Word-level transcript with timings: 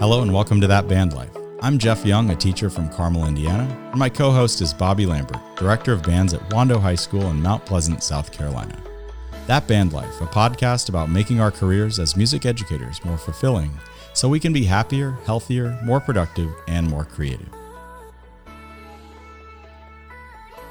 Hello 0.00 0.22
and 0.22 0.34
welcome 0.34 0.60
to 0.60 0.66
That 0.66 0.88
Band 0.88 1.14
Life. 1.14 1.30
I'm 1.62 1.78
Jeff 1.78 2.04
Young, 2.04 2.28
a 2.30 2.36
teacher 2.36 2.68
from 2.68 2.90
Carmel, 2.90 3.26
Indiana, 3.26 3.62
and 3.90 3.98
my 3.98 4.08
co 4.08 4.32
host 4.32 4.60
is 4.60 4.74
Bobby 4.74 5.06
Lambert, 5.06 5.40
director 5.56 5.92
of 5.92 6.02
bands 6.02 6.34
at 6.34 6.46
Wando 6.50 6.80
High 6.80 6.96
School 6.96 7.30
in 7.30 7.40
Mount 7.40 7.64
Pleasant, 7.64 8.02
South 8.02 8.32
Carolina. 8.32 8.76
That 9.46 9.68
Band 9.68 9.92
Life, 9.92 10.20
a 10.20 10.26
podcast 10.26 10.88
about 10.88 11.10
making 11.10 11.40
our 11.40 11.52
careers 11.52 12.00
as 12.00 12.16
music 12.16 12.44
educators 12.44 13.04
more 13.04 13.16
fulfilling 13.16 13.70
so 14.14 14.28
we 14.28 14.40
can 14.40 14.52
be 14.52 14.64
happier, 14.64 15.12
healthier, 15.26 15.78
more 15.84 16.00
productive, 16.00 16.50
and 16.66 16.88
more 16.88 17.04
creative. 17.04 17.48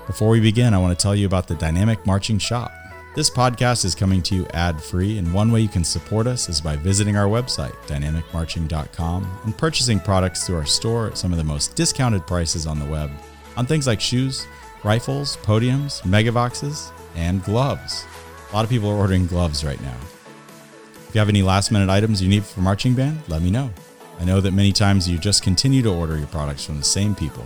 Before 0.05 0.29
we 0.29 0.41
begin, 0.41 0.73
I 0.73 0.79
want 0.79 0.99
to 0.99 1.01
tell 1.01 1.15
you 1.15 1.25
about 1.25 1.47
the 1.47 1.55
Dynamic 1.55 2.05
Marching 2.05 2.39
Shop. 2.39 2.73
This 3.15 3.29
podcast 3.29 3.85
is 3.85 3.93
coming 3.93 4.23
to 4.23 4.33
you 4.33 4.47
ad 4.55 4.81
free, 4.81 5.19
and 5.19 5.31
one 5.31 5.51
way 5.51 5.61
you 5.61 5.67
can 5.67 5.83
support 5.83 6.25
us 6.25 6.49
is 6.49 6.59
by 6.59 6.75
visiting 6.75 7.15
our 7.15 7.27
website, 7.27 7.75
dynamicmarching.com, 7.85 9.39
and 9.43 9.55
purchasing 9.55 9.99
products 9.99 10.47
through 10.47 10.55
our 10.55 10.65
store 10.65 11.09
at 11.09 11.17
some 11.19 11.31
of 11.31 11.37
the 11.37 11.43
most 11.43 11.75
discounted 11.75 12.25
prices 12.25 12.65
on 12.65 12.79
the 12.79 12.85
web 12.85 13.11
on 13.55 13.67
things 13.67 13.85
like 13.85 14.01
shoes, 14.01 14.47
rifles, 14.83 15.37
podiums, 15.43 16.01
megavoxes, 16.01 16.89
and 17.15 17.43
gloves. 17.43 18.03
A 18.49 18.55
lot 18.55 18.63
of 18.63 18.71
people 18.71 18.89
are 18.89 18.97
ordering 18.97 19.27
gloves 19.27 19.63
right 19.63 19.79
now. 19.83 19.97
If 21.07 21.11
you 21.13 21.19
have 21.19 21.29
any 21.29 21.43
last 21.43 21.71
minute 21.71 21.89
items 21.91 22.19
you 22.19 22.29
need 22.29 22.43
for 22.43 22.61
marching 22.61 22.95
band, 22.95 23.21
let 23.27 23.43
me 23.43 23.51
know. 23.51 23.69
I 24.19 24.25
know 24.25 24.41
that 24.41 24.53
many 24.55 24.71
times 24.71 25.07
you 25.07 25.19
just 25.19 25.43
continue 25.43 25.83
to 25.83 25.93
order 25.93 26.17
your 26.17 26.25
products 26.27 26.65
from 26.65 26.79
the 26.79 26.83
same 26.83 27.13
people, 27.13 27.45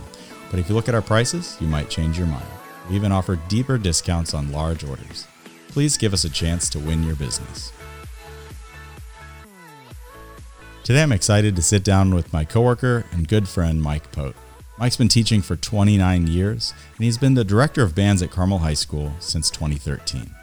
but 0.50 0.60
if 0.60 0.70
you 0.70 0.74
look 0.74 0.88
at 0.88 0.94
our 0.94 1.02
prices, 1.02 1.58
you 1.60 1.66
might 1.66 1.90
change 1.90 2.16
your 2.16 2.26
mind. 2.26 2.46
We 2.88 2.96
even 2.96 3.12
offer 3.12 3.36
deeper 3.48 3.76
discounts 3.76 4.32
on 4.32 4.50
large 4.50 4.82
orders 4.82 5.26
please 5.68 5.96
give 5.96 6.12
us 6.12 6.24
a 6.24 6.30
chance 6.30 6.68
to 6.70 6.78
win 6.78 7.04
your 7.04 7.16
business. 7.16 7.72
Today 10.82 11.02
I'm 11.02 11.12
excited 11.12 11.54
to 11.56 11.62
sit 11.62 11.84
down 11.84 12.14
with 12.14 12.32
my 12.32 12.44
coworker 12.44 13.04
and 13.12 13.28
good 13.28 13.46
friend 13.46 13.82
Mike 13.82 14.10
Pote. 14.10 14.36
Mike's 14.78 14.96
been 14.96 15.08
teaching 15.08 15.42
for 15.42 15.54
29 15.54 16.26
years 16.26 16.72
and 16.96 17.04
he's 17.04 17.18
been 17.18 17.34
the 17.34 17.44
director 17.44 17.82
of 17.82 17.94
bands 17.94 18.22
at 18.22 18.30
Carmel 18.30 18.60
High 18.60 18.74
School 18.74 19.12
since 19.18 19.50
2013. 19.50 20.34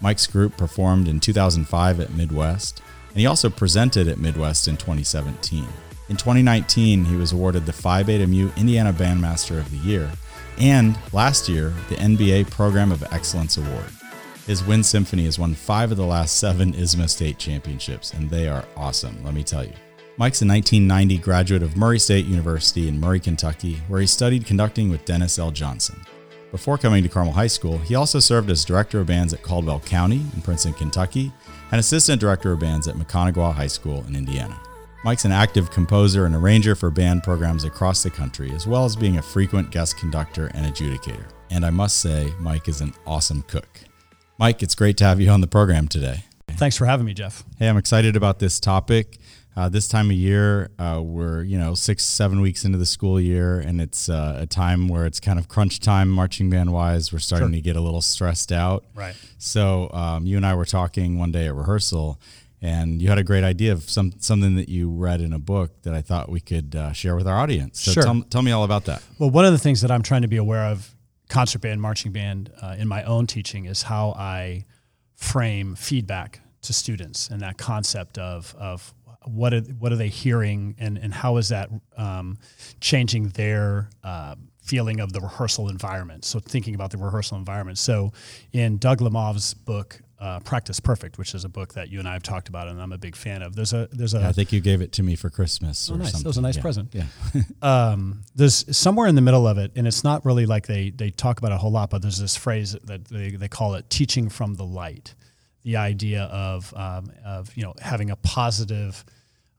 Mike's 0.00 0.26
group 0.26 0.56
performed 0.56 1.06
in 1.06 1.20
2005 1.20 2.00
at 2.00 2.12
Midwest 2.12 2.82
and 3.10 3.20
he 3.20 3.26
also 3.26 3.48
presented 3.48 4.08
at 4.08 4.18
Midwest 4.18 4.66
in 4.66 4.76
2017. 4.76 5.66
In 6.08 6.16
2019, 6.16 7.04
he 7.04 7.16
was 7.16 7.32
awarded 7.32 7.64
the 7.64 7.72
Phi 7.72 8.02
Beta 8.02 8.26
Mu 8.26 8.50
Indiana 8.56 8.92
Bandmaster 8.92 9.58
of 9.58 9.70
the 9.70 9.88
Year 9.88 10.10
and 10.58 10.96
last 11.12 11.48
year, 11.48 11.72
the 11.88 11.96
NBA 11.96 12.50
Program 12.50 12.92
of 12.92 13.02
Excellence 13.12 13.56
Award. 13.56 13.90
His 14.46 14.62
Wind 14.62 14.84
Symphony 14.84 15.24
has 15.24 15.38
won 15.38 15.54
five 15.54 15.90
of 15.90 15.96
the 15.96 16.04
last 16.04 16.36
seven 16.36 16.74
ISMA 16.74 17.08
State 17.08 17.38
Championships, 17.38 18.12
and 18.12 18.28
they 18.28 18.46
are 18.46 18.66
awesome, 18.76 19.24
let 19.24 19.32
me 19.32 19.42
tell 19.42 19.64
you. 19.64 19.72
Mike's 20.18 20.42
a 20.42 20.46
1990 20.46 21.16
graduate 21.18 21.62
of 21.62 21.78
Murray 21.78 21.98
State 21.98 22.26
University 22.26 22.86
in 22.86 23.00
Murray, 23.00 23.20
Kentucky, 23.20 23.80
where 23.88 24.02
he 24.02 24.06
studied 24.06 24.44
conducting 24.44 24.90
with 24.90 25.06
Dennis 25.06 25.38
L. 25.38 25.50
Johnson. 25.50 25.98
Before 26.50 26.76
coming 26.76 27.02
to 27.02 27.08
Carmel 27.08 27.32
High 27.32 27.46
School, 27.46 27.78
he 27.78 27.94
also 27.94 28.20
served 28.20 28.50
as 28.50 28.66
director 28.66 29.00
of 29.00 29.06
bands 29.06 29.32
at 29.32 29.42
Caldwell 29.42 29.80
County 29.80 30.20
in 30.34 30.42
Princeton, 30.42 30.74
Kentucky, 30.74 31.32
and 31.72 31.80
assistant 31.80 32.20
director 32.20 32.52
of 32.52 32.60
bands 32.60 32.86
at 32.86 32.96
Maconaquah 32.96 33.54
High 33.54 33.66
School 33.66 34.04
in 34.06 34.14
Indiana. 34.14 34.60
Mike's 35.04 35.24
an 35.24 35.32
active 35.32 35.70
composer 35.70 36.26
and 36.26 36.34
arranger 36.34 36.74
for 36.74 36.90
band 36.90 37.22
programs 37.22 37.64
across 37.64 38.02
the 38.02 38.10
country, 38.10 38.50
as 38.52 38.66
well 38.66 38.84
as 38.84 38.94
being 38.94 39.16
a 39.16 39.22
frequent 39.22 39.70
guest 39.70 39.96
conductor 39.96 40.48
and 40.48 40.66
adjudicator. 40.66 41.24
And 41.50 41.64
I 41.64 41.70
must 41.70 42.00
say, 42.00 42.30
Mike 42.40 42.68
is 42.68 42.82
an 42.82 42.92
awesome 43.06 43.42
cook. 43.48 43.80
Mike, 44.36 44.64
it's 44.64 44.74
great 44.74 44.96
to 44.96 45.04
have 45.04 45.20
you 45.20 45.30
on 45.30 45.40
the 45.40 45.46
program 45.46 45.86
today. 45.86 46.24
Thanks 46.48 46.76
for 46.76 46.86
having 46.86 47.06
me, 47.06 47.14
Jeff. 47.14 47.44
Hey, 47.58 47.68
I'm 47.68 47.76
excited 47.76 48.16
about 48.16 48.40
this 48.40 48.58
topic. 48.58 49.18
Uh, 49.56 49.68
this 49.68 49.86
time 49.86 50.10
of 50.10 50.16
year, 50.16 50.70
uh, 50.76 51.00
we're 51.00 51.44
you 51.44 51.56
know 51.56 51.74
six, 51.74 52.04
seven 52.04 52.40
weeks 52.40 52.64
into 52.64 52.76
the 52.76 52.86
school 52.86 53.20
year, 53.20 53.60
and 53.60 53.80
it's 53.80 54.08
uh, 54.08 54.38
a 54.40 54.46
time 54.46 54.88
where 54.88 55.06
it's 55.06 55.20
kind 55.20 55.38
of 55.38 55.46
crunch 55.46 55.78
time, 55.78 56.08
marching 56.08 56.50
band 56.50 56.72
wise. 56.72 57.12
We're 57.12 57.20
starting 57.20 57.48
sure. 57.48 57.56
to 57.56 57.60
get 57.60 57.76
a 57.76 57.80
little 57.80 58.02
stressed 58.02 58.50
out. 58.50 58.84
Right. 58.96 59.14
So 59.38 59.88
um, 59.92 60.26
you 60.26 60.36
and 60.36 60.44
I 60.44 60.54
were 60.54 60.64
talking 60.64 61.16
one 61.16 61.30
day 61.30 61.46
at 61.46 61.54
rehearsal, 61.54 62.20
and 62.60 63.00
you 63.00 63.08
had 63.08 63.18
a 63.18 63.24
great 63.24 63.44
idea 63.44 63.70
of 63.70 63.88
some 63.88 64.14
something 64.18 64.56
that 64.56 64.68
you 64.68 64.90
read 64.90 65.20
in 65.20 65.32
a 65.32 65.38
book 65.38 65.82
that 65.82 65.94
I 65.94 66.02
thought 66.02 66.28
we 66.28 66.40
could 66.40 66.74
uh, 66.74 66.92
share 66.92 67.14
with 67.14 67.28
our 67.28 67.36
audience. 67.36 67.80
So 67.80 67.92
sure. 67.92 68.02
tell, 68.02 68.22
tell 68.22 68.42
me 68.42 68.50
all 68.50 68.64
about 68.64 68.86
that. 68.86 69.04
Well, 69.20 69.30
one 69.30 69.44
of 69.44 69.52
the 69.52 69.58
things 69.58 69.80
that 69.82 69.92
I'm 69.92 70.02
trying 70.02 70.22
to 70.22 70.28
be 70.28 70.38
aware 70.38 70.64
of 70.64 70.92
concert 71.28 71.60
band, 71.60 71.80
marching 71.80 72.12
band 72.12 72.52
uh, 72.62 72.76
in 72.78 72.88
my 72.88 73.02
own 73.04 73.26
teaching 73.26 73.64
is 73.64 73.82
how 73.82 74.10
I 74.12 74.64
frame 75.16 75.74
feedback 75.74 76.40
to 76.62 76.72
students 76.72 77.28
and 77.28 77.40
that 77.40 77.58
concept 77.58 78.18
of, 78.18 78.54
of 78.58 78.94
what 79.24 79.54
are, 79.54 79.60
what 79.60 79.92
are 79.92 79.96
they 79.96 80.08
hearing 80.08 80.74
and, 80.78 80.98
and 80.98 81.12
how 81.12 81.36
is 81.36 81.48
that 81.48 81.70
um, 81.96 82.38
changing 82.80 83.28
their 83.30 83.90
uh, 84.02 84.34
feeling 84.62 85.00
of 85.00 85.12
the 85.12 85.20
rehearsal 85.20 85.68
environment. 85.68 86.24
So 86.24 86.40
thinking 86.40 86.74
about 86.74 86.90
the 86.90 86.98
rehearsal 86.98 87.36
environment. 87.36 87.78
So 87.78 88.12
in 88.52 88.78
Doug 88.78 89.00
Lemov's 89.00 89.54
book, 89.54 90.00
uh, 90.24 90.40
Practice 90.40 90.80
Perfect, 90.80 91.18
which 91.18 91.34
is 91.34 91.44
a 91.44 91.50
book 91.50 91.74
that 91.74 91.90
you 91.90 91.98
and 91.98 92.08
I 92.08 92.14
have 92.14 92.22
talked 92.22 92.48
about, 92.48 92.66
and 92.66 92.80
I'm 92.80 92.92
a 92.92 92.98
big 92.98 93.14
fan 93.14 93.42
of. 93.42 93.54
There's 93.54 93.74
a 93.74 93.90
there's 93.92 94.14
a. 94.14 94.20
Yeah, 94.20 94.30
I 94.30 94.32
think 94.32 94.52
you 94.52 94.60
gave 94.60 94.80
it 94.80 94.90
to 94.92 95.02
me 95.02 95.16
for 95.16 95.28
Christmas. 95.28 95.90
Oh, 95.90 95.96
nice. 95.96 96.12
Something. 96.12 96.22
That 96.22 96.28
was 96.28 96.38
a 96.38 96.40
nice 96.40 96.56
yeah. 96.56 96.62
present. 96.62 96.94
Yeah. 96.94 97.42
um, 97.62 98.22
there's 98.34 98.74
somewhere 98.74 99.06
in 99.06 99.16
the 99.16 99.20
middle 99.20 99.46
of 99.46 99.58
it, 99.58 99.72
and 99.76 99.86
it's 99.86 100.02
not 100.02 100.24
really 100.24 100.46
like 100.46 100.66
they 100.66 100.88
they 100.88 101.10
talk 101.10 101.38
about 101.38 101.52
a 101.52 101.58
whole 101.58 101.70
lot, 101.70 101.90
but 101.90 102.00
there's 102.00 102.18
this 102.18 102.36
phrase 102.36 102.72
that 102.84 103.04
they, 103.04 103.32
they 103.32 103.48
call 103.48 103.74
it 103.74 103.90
teaching 103.90 104.30
from 104.30 104.54
the 104.54 104.64
light, 104.64 105.14
the 105.62 105.76
idea 105.76 106.22
of 106.22 106.72
um, 106.74 107.12
of 107.22 107.54
you 107.54 107.62
know 107.62 107.74
having 107.80 108.10
a 108.10 108.16
positive. 108.16 109.04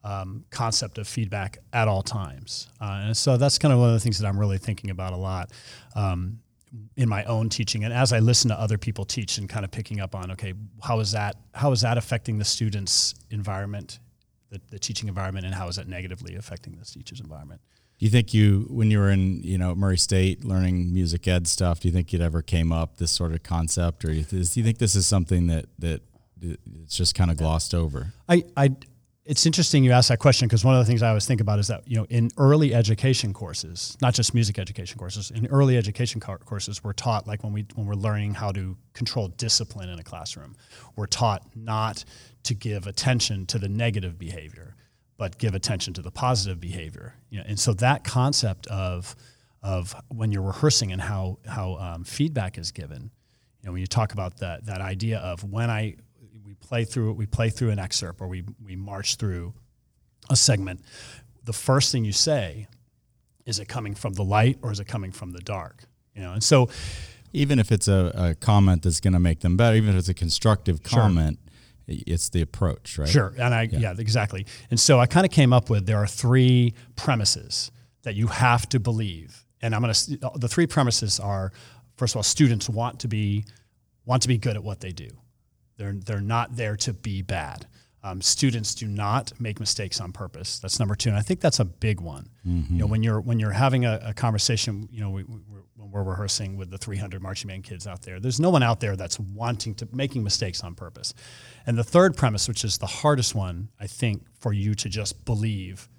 Um, 0.03 0.46
concept 0.52 1.00
of 1.00 1.08
feedback 1.08 1.58
at 1.74 1.88
all 1.88 2.03
times, 2.03 2.70
uh, 2.80 3.06
and 3.06 3.18
so 3.18 3.38
that's 3.38 3.58
kind 3.58 3.74
of 3.74 3.80
one 3.80 3.90
of 3.90 3.96
the 3.96 4.00
things 4.00 4.20
that 4.20 4.28
I'm 4.28 4.40
really 4.40 4.59
thinking 4.59 4.92
about 4.92 5.14
a 5.14 5.18
lot. 5.18 5.50
Um, 5.96 6.42
in 6.97 7.09
my 7.09 7.24
own 7.25 7.50
teaching 7.50 7.84
and 7.84 7.94
as 7.94 8.13
I 8.13 8.19
listen 8.19 8.50
to 8.50 8.59
other 8.59 8.78
people 8.78 9.06
teach 9.06 9.38
and 9.38 9.50
kind 9.50 9.66
of 9.66 9.72
picking 9.72 10.00
up 10.00 10.16
on 10.16 10.31
okay 10.31 10.53
how 10.81 11.00
is 11.00 11.12
that 11.12 11.36
how 11.53 11.72
is 11.72 11.81
that 11.81 11.97
affecting 11.97 12.38
the 12.38 12.46
students 12.46 13.13
environment 13.31 14.00
the, 14.56 14.62
the 14.72 14.80
teaching 14.80 15.08
environment 15.08 15.46
and 15.46 15.56
how 15.56 15.68
is 15.68 15.75
that 15.75 15.88
negatively 15.88 16.35
affecting 16.35 16.75
the 16.78 16.85
teacher's 16.85 17.19
environment? 17.19 17.62
Do 18.00 18.06
you 18.06 18.09
think 18.09 18.34
you 18.34 18.68
when 18.69 18.91
you 18.91 19.00
were 19.00 19.09
in 19.09 19.41
you 19.41 19.58
know 19.58 19.74
Murray 19.74 19.97
State 19.97 20.44
learning 20.44 20.94
music 20.94 21.28
ed 21.28 21.47
stuff 21.47 21.80
do 21.80 21.88
you 21.88 21.94
think 21.94 22.14
it 22.14 22.19
ever 22.19 22.41
came 22.41 22.72
up 22.72 22.97
this 22.97 23.12
sort 23.12 23.31
of 23.31 23.41
concept 23.41 24.03
or 24.03 24.09
do 24.09 24.16
you, 24.16 24.24
do 24.24 24.38
you 24.38 24.64
think 24.64 24.80
this 24.80 24.96
is 24.96 25.08
something 25.08 25.47
that 25.47 25.66
that 25.80 26.02
it's 26.41 26.96
just 26.96 27.16
kind 27.16 27.31
of 27.31 27.38
glossed 27.38 27.74
over? 27.74 28.08
I 28.28 28.44
I 28.58 28.75
it's 29.25 29.46
interesting 29.47 29.84
you 29.84 29.91
ask 29.91 30.09
that 30.09 30.19
question 30.19 30.47
because 30.47 30.63
one 30.63 30.75
of 30.75 30.80
the 30.80 30.86
things 30.86 31.02
I 31.02 31.09
always 31.09 31.25
think 31.25 31.41
about 31.41 31.58
is 31.58 31.68
that 31.68 31.88
you 31.88 31.97
know 31.97 32.06
in 32.09 32.30
early 32.38 32.75
education 32.75 33.34
courses, 33.34 33.97
not 34.02 34.13
just 34.13 34.34
music 34.36 34.59
education 34.59 35.00
courses, 35.00 35.31
in 35.31 35.47
early 35.47 35.78
education 35.78 36.22
courses, 36.22 36.84
we're 36.84 36.94
taught 36.94 37.28
like 37.28 37.44
when 37.44 37.52
we 37.52 37.66
when 37.74 37.88
we're 37.88 37.96
learning 37.96 38.35
how 38.35 38.52
to 38.52 38.78
control 38.94 39.30
discipline 39.30 39.90
in 39.90 40.00
a 40.00 40.03
classroom, 40.03 40.56
we're 40.96 41.08
taught 41.08 41.44
not 41.56 42.06
to 42.44 42.53
give 42.53 42.85
attention 42.85 43.47
to 43.47 43.58
the 43.58 43.68
negative 43.68 44.19
behavior, 44.19 44.75
but 45.18 45.40
give 45.40 45.56
attention 45.56 45.94
to 45.96 46.03
the 46.03 46.12
positive 46.12 46.59
behavior. 46.59 47.16
You 47.31 47.40
know, 47.40 47.46
and 47.47 47.59
so 47.59 47.74
that 47.74 48.03
concept 48.03 48.68
of 48.68 49.16
of 49.64 49.96
when 50.09 50.31
you're 50.31 50.44
rehearsing 50.44 50.91
and 50.91 51.02
how 51.02 51.40
how 51.47 51.78
um, 51.78 52.03
feedback 52.03 52.59
is 52.59 52.72
given, 52.72 53.09
you 53.62 53.66
know, 53.66 53.72
when 53.72 53.81
you 53.81 53.88
talk 53.88 54.14
about 54.14 54.38
that 54.38 54.68
that 54.68 54.81
idea 54.81 55.18
of 55.18 55.44
when 55.44 55.72
I 55.72 55.96
play 56.68 56.86
through 56.86 57.14
we 57.14 57.26
play 57.26 57.50
through 57.50 57.70
an 57.70 57.80
excerpt 57.80 58.22
or 58.22 58.28
we 58.28 58.44
we 58.64 58.76
march 58.76 59.16
through 59.16 59.53
a 60.30 60.36
segment, 60.36 60.81
the 61.44 61.53
first 61.53 61.92
thing 61.92 62.06
you 62.06 62.12
say 62.12 62.68
is 63.46 63.59
it 63.59 63.68
coming 63.68 63.94
from 63.94 64.14
the 64.14 64.24
light 64.24 64.58
or 64.62 64.72
is 64.72 64.80
it 64.80 64.88
coming 64.88 65.12
from 65.12 65.31
the 65.31 65.40
dark? 65.40 65.84
You 66.16 66.24
know, 66.24 66.34
and 66.34 66.44
so 66.44 66.70
even 67.31 67.59
if 67.59 67.72
it's 67.72 67.88
a, 67.88 68.12
a 68.16 68.36
comment 68.36 68.84
that's 68.84 69.00
going 69.00 69.14
to 69.14 69.20
make 69.20 69.42
them 69.42 69.58
better, 69.58 69.76
even 69.76 69.92
if 69.92 69.96
it's 69.98 70.09
a 70.09 70.14
constructive 70.14 70.81
comment, 70.81 71.38
sure. 71.88 71.97
it's 72.08 72.29
the 72.29 72.41
approach, 72.41 72.97
right? 72.97 73.08
Sure, 73.08 73.34
and 73.38 73.53
I 73.53 73.64
yeah, 73.64 73.79
yeah 73.79 73.94
exactly. 73.97 74.46
And 74.72 74.79
so 74.79 75.00
I 75.00 75.06
kind 75.06 75.26
of 75.26 75.32
came 75.32 75.53
up 75.53 75.70
with 75.70 75.85
there 75.85 75.97
are 75.97 76.08
three 76.08 76.73
premises 76.96 77.72
that 78.03 78.16
you 78.16 78.28
have 78.28 78.68
to 78.70 78.79
believe, 78.79 79.46
and 79.61 79.76
I'm 79.76 79.82
going 79.82 79.94
to 79.94 80.18
the 80.35 80.47
three 80.47 80.68
premises 80.68 81.20
are 81.20 81.52
first 81.97 82.14
of 82.14 82.18
all, 82.18 82.23
students 82.23 82.70
want 82.70 83.00
to 83.02 83.08
be 83.08 83.46
want 84.06 84.22
to 84.22 84.28
be 84.28 84.38
good 84.38 84.56
at 84.56 84.64
what 84.64 84.79
they 84.79 84.91
do. 84.91 85.09
They're, 85.77 85.93
they're 85.93 86.22
not 86.22 86.55
there 86.55 86.75
to 86.77 86.93
be 86.93 87.22
bad. 87.22 87.67
Um, 88.05 88.22
students 88.22 88.75
do 88.75 88.85
not 88.85 89.31
make 89.41 89.59
mistakes 89.59 89.99
on 89.99 90.11
purpose. 90.11 90.59
That's 90.59 90.79
number 90.79 90.93
two, 90.93 91.09
and 91.09 91.17
I 91.17 91.22
think 91.22 91.39
that's 91.39 91.59
a 91.59 91.66
big 91.66 91.99
one. 91.99 92.29
Mm-hmm. 92.47 92.75
You 92.75 92.79
know, 92.81 92.85
when 92.85 93.01
you're 93.01 93.19
when 93.19 93.39
you're 93.39 93.49
having 93.49 93.83
a, 93.85 93.99
a 94.03 94.13
conversation, 94.13 94.87
you 94.91 95.01
know, 95.01 95.09
we, 95.09 95.23
we, 95.23 95.39
when 95.75 95.89
we're 95.89 96.03
rehearsing 96.03 96.55
with 96.55 96.69
the 96.69 96.77
300 96.77 97.19
marching 97.19 97.47
band 97.47 97.63
kids 97.63 97.87
out 97.87 98.03
there, 98.03 98.19
there's 98.19 98.39
no 98.39 98.51
one 98.51 98.61
out 98.61 98.79
there 98.79 98.95
that's 98.95 99.19
wanting 99.19 99.73
to 99.75 99.87
making 99.91 100.23
mistakes 100.23 100.63
on 100.63 100.75
purpose. 100.75 101.16
And 101.66 101.75
the 101.75 101.83
third 101.83 102.16
premise, 102.16 102.47
which 102.47 102.63
is 102.63 102.77
the 102.77 102.85
hardest 102.85 103.33
one, 103.33 103.69
I 103.79 103.87
think, 103.87 104.23
for 104.39 104.53
you 104.53 104.75
to 104.75 104.87
just 104.87 105.25
believe, 105.25 105.89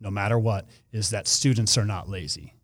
no 0.00 0.12
matter 0.12 0.38
what, 0.38 0.68
is 0.92 1.10
that 1.10 1.26
students 1.26 1.76
are 1.76 1.84
not 1.84 2.08
lazy. 2.08 2.54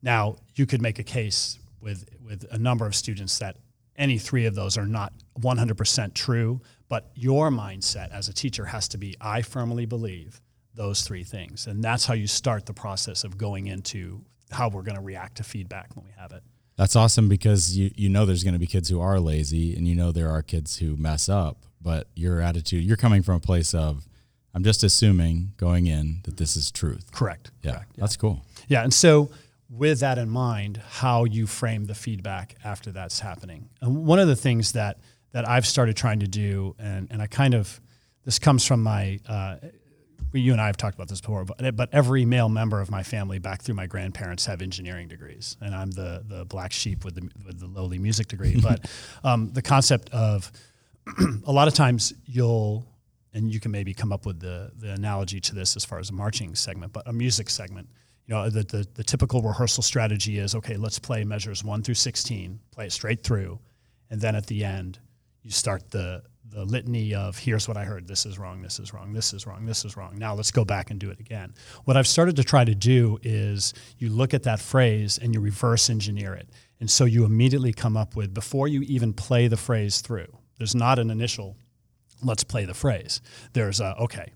Now, 0.00 0.36
you 0.54 0.64
could 0.64 0.80
make 0.80 0.98
a 0.98 1.04
case 1.04 1.58
with 1.82 2.08
with 2.24 2.46
a 2.50 2.56
number 2.56 2.86
of 2.86 2.94
students 2.94 3.38
that 3.40 3.58
any 3.94 4.16
three 4.16 4.46
of 4.46 4.54
those 4.54 4.78
are 4.78 4.86
not 4.86 5.12
100% 5.40 6.14
true, 6.14 6.60
but 6.88 7.10
your 7.14 7.50
mindset 7.50 8.10
as 8.12 8.28
a 8.28 8.32
teacher 8.32 8.66
has 8.66 8.88
to 8.88 8.98
be 8.98 9.16
I 9.20 9.42
firmly 9.42 9.86
believe 9.86 10.40
those 10.74 11.02
three 11.02 11.24
things. 11.24 11.66
And 11.66 11.82
that's 11.82 12.06
how 12.06 12.14
you 12.14 12.26
start 12.26 12.66
the 12.66 12.74
process 12.74 13.24
of 13.24 13.38
going 13.38 13.66
into 13.66 14.22
how 14.50 14.68
we're 14.68 14.82
going 14.82 14.96
to 14.96 15.02
react 15.02 15.36
to 15.36 15.44
feedback 15.44 15.94
when 15.96 16.04
we 16.04 16.12
have 16.18 16.32
it. 16.32 16.42
That's 16.76 16.96
awesome 16.96 17.28
because 17.28 17.76
you 17.76 17.90
you 17.94 18.08
know 18.08 18.24
there's 18.24 18.44
going 18.44 18.54
to 18.54 18.58
be 18.58 18.66
kids 18.66 18.88
who 18.88 19.00
are 19.00 19.20
lazy 19.20 19.76
and 19.76 19.86
you 19.86 19.94
know 19.94 20.10
there 20.10 20.30
are 20.30 20.42
kids 20.42 20.78
who 20.78 20.96
mess 20.96 21.28
up, 21.28 21.58
but 21.80 22.08
your 22.14 22.40
attitude, 22.40 22.84
you're 22.84 22.96
coming 22.96 23.22
from 23.22 23.36
a 23.36 23.40
place 23.40 23.74
of 23.74 24.08
I'm 24.54 24.64
just 24.64 24.82
assuming 24.82 25.52
going 25.56 25.86
in 25.86 26.20
that 26.24 26.36
this 26.36 26.56
is 26.56 26.70
truth. 26.70 27.10
Correct. 27.12 27.50
Yeah. 27.62 27.72
Correct. 27.72 27.96
That's 27.96 28.16
cool. 28.16 28.42
Yeah, 28.68 28.82
and 28.82 28.92
so 28.92 29.30
with 29.70 30.00
that 30.00 30.18
in 30.18 30.28
mind, 30.28 30.80
how 30.86 31.24
you 31.24 31.46
frame 31.46 31.86
the 31.86 31.94
feedback 31.94 32.56
after 32.62 32.92
that's 32.92 33.20
happening. 33.20 33.70
And 33.80 34.04
one 34.06 34.18
of 34.18 34.28
the 34.28 34.36
things 34.36 34.72
that 34.72 34.98
that 35.32 35.48
I've 35.48 35.66
started 35.66 35.96
trying 35.96 36.20
to 36.20 36.28
do, 36.28 36.74
and, 36.78 37.08
and 37.10 37.20
I 37.20 37.26
kind 37.26 37.54
of 37.54 37.80
this 38.24 38.38
comes 38.38 38.64
from 38.64 38.82
my 38.82 39.18
uh, 39.28 39.56
you 40.32 40.52
and 40.52 40.60
I 40.60 40.66
have 40.66 40.76
talked 40.76 40.94
about 40.94 41.08
this 41.08 41.20
before, 41.20 41.44
but, 41.44 41.76
but 41.76 41.88
every 41.92 42.24
male 42.24 42.48
member 42.48 42.80
of 42.80 42.90
my 42.90 43.02
family 43.02 43.38
back 43.38 43.62
through 43.62 43.74
my 43.74 43.86
grandparents 43.86 44.46
have 44.46 44.62
engineering 44.62 45.08
degrees, 45.08 45.56
and 45.60 45.74
I'm 45.74 45.90
the 45.90 46.22
the 46.26 46.44
black 46.44 46.72
sheep 46.72 47.04
with 47.04 47.14
the 47.14 47.28
with 47.44 47.60
the 47.60 47.66
lowly 47.66 47.98
music 47.98 48.28
degree. 48.28 48.58
but 48.60 48.90
um, 49.24 49.52
the 49.52 49.62
concept 49.62 50.10
of 50.10 50.50
a 51.46 51.52
lot 51.52 51.68
of 51.68 51.74
times 51.74 52.12
you'll 52.26 52.86
and 53.34 53.52
you 53.52 53.60
can 53.60 53.70
maybe 53.70 53.94
come 53.94 54.12
up 54.12 54.26
with 54.26 54.40
the 54.40 54.70
the 54.76 54.92
analogy 54.92 55.40
to 55.40 55.54
this 55.54 55.76
as 55.76 55.84
far 55.84 55.98
as 55.98 56.10
a 56.10 56.12
marching 56.12 56.54
segment, 56.54 56.92
but 56.92 57.06
a 57.06 57.12
music 57.12 57.50
segment. 57.50 57.88
You 58.26 58.36
know, 58.36 58.50
the, 58.50 58.62
the, 58.62 58.86
the 58.94 59.02
typical 59.02 59.42
rehearsal 59.42 59.82
strategy 59.82 60.38
is 60.38 60.54
okay, 60.54 60.76
let's 60.76 60.98
play 60.98 61.24
measures 61.24 61.64
one 61.64 61.82
through 61.82 61.96
16, 61.96 62.60
play 62.70 62.86
it 62.86 62.92
straight 62.92 63.24
through. 63.24 63.58
And 64.10 64.20
then 64.20 64.36
at 64.36 64.46
the 64.46 64.64
end, 64.64 65.00
you 65.42 65.50
start 65.50 65.90
the 65.90 66.22
the 66.52 66.64
litany 66.64 67.14
of 67.14 67.38
here's 67.38 67.66
what 67.66 67.78
I 67.78 67.84
heard, 67.84 68.06
this 68.06 68.26
is 68.26 68.38
wrong, 68.38 68.60
this 68.60 68.78
is 68.78 68.92
wrong, 68.92 69.14
this 69.14 69.32
is 69.32 69.46
wrong, 69.46 69.64
this 69.64 69.86
is 69.86 69.96
wrong. 69.96 70.18
Now 70.18 70.34
let's 70.34 70.50
go 70.50 70.66
back 70.66 70.90
and 70.90 71.00
do 71.00 71.10
it 71.10 71.18
again. 71.18 71.54
What 71.84 71.96
I've 71.96 72.06
started 72.06 72.36
to 72.36 72.44
try 72.44 72.64
to 72.64 72.74
do 72.74 73.18
is 73.22 73.72
you 73.96 74.10
look 74.10 74.34
at 74.34 74.42
that 74.42 74.60
phrase 74.60 75.18
and 75.18 75.32
you 75.32 75.40
reverse 75.40 75.88
engineer 75.88 76.34
it. 76.34 76.50
And 76.78 76.90
so 76.90 77.06
you 77.06 77.24
immediately 77.24 77.72
come 77.72 77.96
up 77.96 78.16
with 78.16 78.34
before 78.34 78.68
you 78.68 78.82
even 78.82 79.14
play 79.14 79.48
the 79.48 79.56
phrase 79.56 80.02
through. 80.02 80.26
There's 80.58 80.74
not 80.74 80.98
an 80.98 81.10
initial 81.10 81.56
let's 82.22 82.44
play 82.44 82.64
the 82.64 82.74
phrase. 82.74 83.20
There's 83.52 83.80
a 83.80 83.96
okay, 83.98 84.32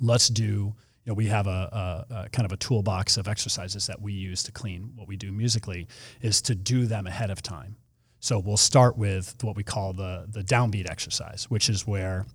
let's 0.00 0.28
do 0.28 0.42
you 0.42 0.74
know, 1.06 1.14
we 1.14 1.26
have 1.26 1.46
a, 1.46 2.04
a, 2.10 2.14
a, 2.14 2.28
kind 2.28 2.44
of 2.44 2.52
a 2.52 2.56
toolbox 2.56 3.16
of 3.16 3.28
exercises 3.28 3.86
that 3.86 4.02
we 4.02 4.12
use 4.12 4.42
to 4.42 4.52
clean 4.52 4.92
what 4.94 5.08
we 5.08 5.16
do 5.16 5.32
musically 5.32 5.86
is 6.20 6.42
to 6.42 6.54
do 6.54 6.84
them 6.84 7.06
ahead 7.06 7.30
of 7.30 7.40
time. 7.40 7.76
So 8.20 8.38
we'll 8.38 8.56
start 8.56 8.96
with 8.96 9.36
what 9.42 9.56
we 9.56 9.62
call 9.62 9.92
the 9.92 10.26
the 10.28 10.42
downbeat 10.42 10.90
exercise, 10.90 11.46
which 11.48 11.68
is 11.68 11.86
where 11.86 12.26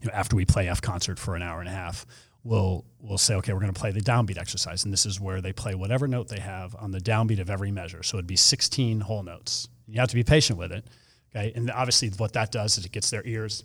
you 0.00 0.08
know, 0.08 0.14
after 0.14 0.36
we 0.36 0.44
play 0.44 0.68
F 0.68 0.80
concert 0.80 1.18
for 1.18 1.36
an 1.36 1.42
hour 1.42 1.60
and 1.60 1.68
a 1.68 1.72
half, 1.72 2.06
we'll 2.44 2.84
we'll 3.00 3.18
say, 3.18 3.34
okay, 3.36 3.52
we're 3.52 3.60
going 3.60 3.72
to 3.72 3.80
play 3.80 3.92
the 3.92 4.00
downbeat 4.00 4.38
exercise, 4.38 4.84
and 4.84 4.92
this 4.92 5.06
is 5.06 5.20
where 5.20 5.40
they 5.40 5.52
play 5.52 5.74
whatever 5.74 6.06
note 6.06 6.28
they 6.28 6.40
have 6.40 6.74
on 6.78 6.90
the 6.90 7.00
downbeat 7.00 7.40
of 7.40 7.50
every 7.50 7.70
measure. 7.70 8.02
So 8.02 8.16
it'd 8.16 8.26
be 8.26 8.36
16 8.36 9.00
whole 9.00 9.22
notes. 9.22 9.68
You 9.86 10.00
have 10.00 10.08
to 10.08 10.14
be 10.14 10.24
patient 10.24 10.58
with 10.58 10.72
it, 10.72 10.86
okay? 11.34 11.52
And 11.54 11.70
obviously, 11.70 12.10
what 12.10 12.32
that 12.34 12.52
does 12.52 12.78
is 12.78 12.84
it 12.84 12.92
gets 12.92 13.10
their 13.10 13.26
ears 13.26 13.64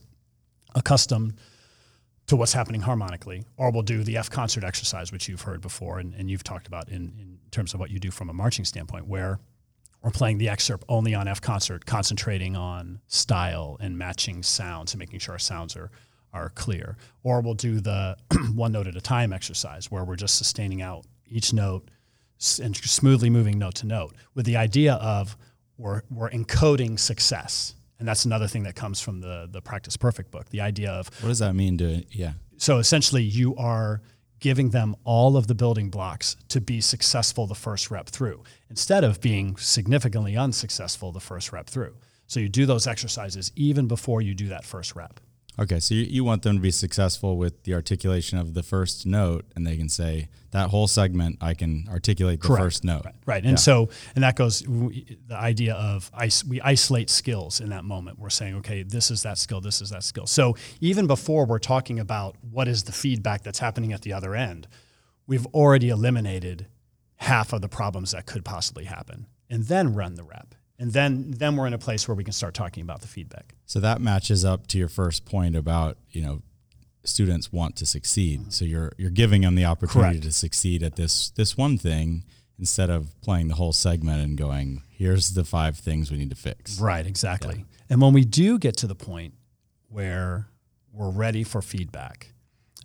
accustomed 0.73 1.35
to 2.27 2.35
what's 2.35 2.53
happening 2.53 2.81
harmonically. 2.81 3.43
Or 3.57 3.71
we'll 3.71 3.83
do 3.83 4.03
the 4.03 4.17
F 4.17 4.29
concert 4.29 4.63
exercise, 4.63 5.11
which 5.11 5.27
you've 5.27 5.41
heard 5.41 5.61
before 5.61 5.99
and, 5.99 6.13
and 6.15 6.29
you've 6.29 6.43
talked 6.43 6.67
about 6.67 6.89
in, 6.89 7.13
in 7.19 7.39
terms 7.51 7.73
of 7.73 7.79
what 7.79 7.91
you 7.91 7.99
do 7.99 8.11
from 8.11 8.29
a 8.29 8.33
marching 8.33 8.65
standpoint, 8.65 9.07
where 9.07 9.39
we're 10.05 10.11
playing 10.11 10.37
the 10.37 10.49
excerpt 10.49 10.83
only 10.87 11.15
on 11.15 11.27
F 11.27 11.41
concert, 11.41 11.87
concentrating 11.87 12.55
on 12.55 13.01
style 13.07 13.75
and 13.79 13.97
matching 13.97 14.43
sounds 14.43 14.93
and 14.93 14.99
making 14.99 15.17
sure 15.17 15.33
our 15.33 15.39
sounds 15.39 15.75
are 15.75 15.89
are 16.31 16.49
clear. 16.49 16.95
Or 17.23 17.41
we'll 17.41 17.55
do 17.55 17.79
the 17.79 18.15
one 18.53 18.73
note 18.73 18.85
at 18.85 18.95
a 18.95 19.01
time 19.01 19.33
exercise 19.33 19.89
where 19.89 20.03
we're 20.05 20.15
just 20.15 20.37
sustaining 20.37 20.83
out 20.83 21.05
each 21.25 21.53
note 21.53 21.89
and 22.61 22.75
smoothly 22.75 23.31
moving 23.31 23.57
note 23.57 23.73
to 23.75 23.87
note 23.87 24.13
with 24.35 24.45
the 24.45 24.57
idea 24.57 24.93
of 24.95 25.35
we're, 25.77 26.03
we're 26.11 26.29
encoding 26.29 26.99
success. 26.99 27.73
And 27.97 28.07
that's 28.07 28.25
another 28.25 28.47
thing 28.47 28.61
that 28.63 28.75
comes 28.75 29.01
from 29.01 29.21
the 29.21 29.49
the 29.51 29.61
Practice 29.61 29.97
Perfect 29.97 30.29
book. 30.29 30.49
The 30.49 30.61
idea 30.61 30.91
of 30.91 31.07
what 31.23 31.29
does 31.29 31.39
that 31.39 31.55
mean 31.55 31.79
to 31.79 32.03
yeah. 32.11 32.33
So 32.57 32.77
essentially 32.77 33.23
you 33.23 33.55
are 33.55 34.03
giving 34.39 34.69
them 34.69 34.95
all 35.03 35.37
of 35.37 35.47
the 35.47 35.55
building 35.55 35.89
blocks 35.89 36.35
to 36.49 36.61
be 36.61 36.81
successful 36.81 37.47
the 37.47 37.55
first 37.55 37.89
rep 37.89 38.07
through 38.07 38.43
instead 38.69 39.03
of 39.03 39.21
being 39.21 39.55
significantly 39.57 40.35
unsuccessful 40.37 41.11
the 41.11 41.19
first 41.19 41.51
rep 41.51 41.67
through. 41.67 41.95
So 42.27 42.39
you 42.39 42.49
do 42.49 42.65
those 42.65 42.87
exercises 42.87 43.51
even 43.55 43.87
before 43.87 44.21
you 44.21 44.33
do 44.33 44.47
that 44.49 44.65
first 44.65 44.95
rep. 44.95 45.19
Okay, 45.57 45.79
so 45.79 45.95
you, 45.95 46.03
you 46.03 46.23
want 46.23 46.43
them 46.43 46.55
to 46.57 46.61
be 46.61 46.71
successful 46.71 47.37
with 47.37 47.63
the 47.63 47.73
articulation 47.73 48.37
of 48.37 48.53
the 48.53 48.63
first 48.63 49.05
note, 49.05 49.45
and 49.55 49.65
they 49.65 49.77
can 49.77 49.87
say 49.89 50.27
that 50.51 50.69
whole 50.69 50.87
segment 50.87 51.37
I 51.41 51.53
can 51.53 51.85
articulate 51.89 52.41
the 52.41 52.47
Correct. 52.47 52.63
first 52.63 52.83
note. 52.83 53.05
Right, 53.05 53.15
right. 53.25 53.43
and 53.43 53.51
Yeah. 53.51 53.55
so 53.57 53.89
and 54.15 54.23
that 54.23 54.35
goes 54.35 54.61
the 54.61 55.17
idea 55.31 55.75
of 55.75 56.09
we 56.47 56.59
isolate 56.61 57.09
skills 57.09 57.59
in 57.61 57.69
that 57.69 57.85
moment. 57.85 58.19
We're 58.19 58.29
saying, 58.29 58.55
okay, 58.55 58.83
this 58.83 59.11
is 59.11 59.23
that 59.23 59.37
skill, 59.37 59.61
this 59.61 59.81
is 59.81 59.91
that 59.91 60.03
skill. 60.03 60.25
So 60.27 60.55
even 60.81 61.05
before 61.07 61.45
we're 61.45 61.59
talking 61.59 61.99
about 61.99 62.35
what 62.49 62.67
is 62.67 62.83
the 62.83 62.91
feedback 62.91 63.43
that's 63.43 63.59
happening 63.59 63.93
at 63.93 64.01
the 64.01 64.13
other 64.13 64.33
end, 64.35 64.67
we've 65.27 65.45
already 65.47 65.89
eliminated 65.89 66.67
half 67.17 67.53
of 67.53 67.61
the 67.61 67.69
problems 67.69 68.11
that 68.11 68.25
could 68.25 68.43
possibly 68.43 68.85
happen, 68.85 69.27
and 69.49 69.65
then 69.65 69.93
run 69.93 70.15
the 70.15 70.23
rep, 70.23 70.54
and 70.77 70.91
then 70.91 71.31
then 71.31 71.55
we're 71.55 71.67
in 71.67 71.73
a 71.73 71.77
place 71.77 72.07
where 72.07 72.15
we 72.15 72.23
can 72.23 72.33
start 72.33 72.53
talking 72.53 72.83
about 72.83 73.01
the 73.01 73.07
feedback. 73.07 73.55
So 73.65 73.79
that 73.79 74.01
matches 74.01 74.43
up 74.43 74.67
to 74.67 74.77
your 74.77 74.89
first 74.89 75.25
point 75.25 75.55
about 75.55 75.97
you 76.11 76.21
know 76.21 76.41
students 77.03 77.51
want 77.51 77.75
to 77.77 77.85
succeed. 77.85 78.41
Mm-hmm. 78.41 78.49
So 78.49 78.65
you're 78.65 78.91
you're 78.97 79.11
giving 79.11 79.41
them 79.41 79.55
the 79.55 79.65
opportunity 79.65 80.19
Correct. 80.19 80.23
to 80.23 80.31
succeed 80.31 80.83
at 80.83 80.95
this 80.95 81.29
this 81.31 81.57
one 81.57 81.77
thing 81.77 82.23
instead 82.57 82.89
of 82.89 83.19
playing 83.21 83.47
the 83.49 83.55
whole 83.55 83.73
segment 83.73 84.21
and 84.21 84.37
going 84.37 84.81
here's 84.89 85.33
the 85.33 85.43
five 85.43 85.77
things 85.77 86.11
we 86.11 86.17
need 86.17 86.29
to 86.29 86.35
fix. 86.35 86.79
Right, 86.79 87.05
exactly. 87.05 87.65
And 87.89 88.01
when 88.01 88.13
we 88.13 88.25
do 88.25 88.57
get 88.57 88.77
to 88.77 88.87
the 88.87 88.95
point 88.95 89.33
where 89.89 90.47
we're 90.91 91.11
ready 91.11 91.43
for 91.43 91.61
feedback, 91.61 92.33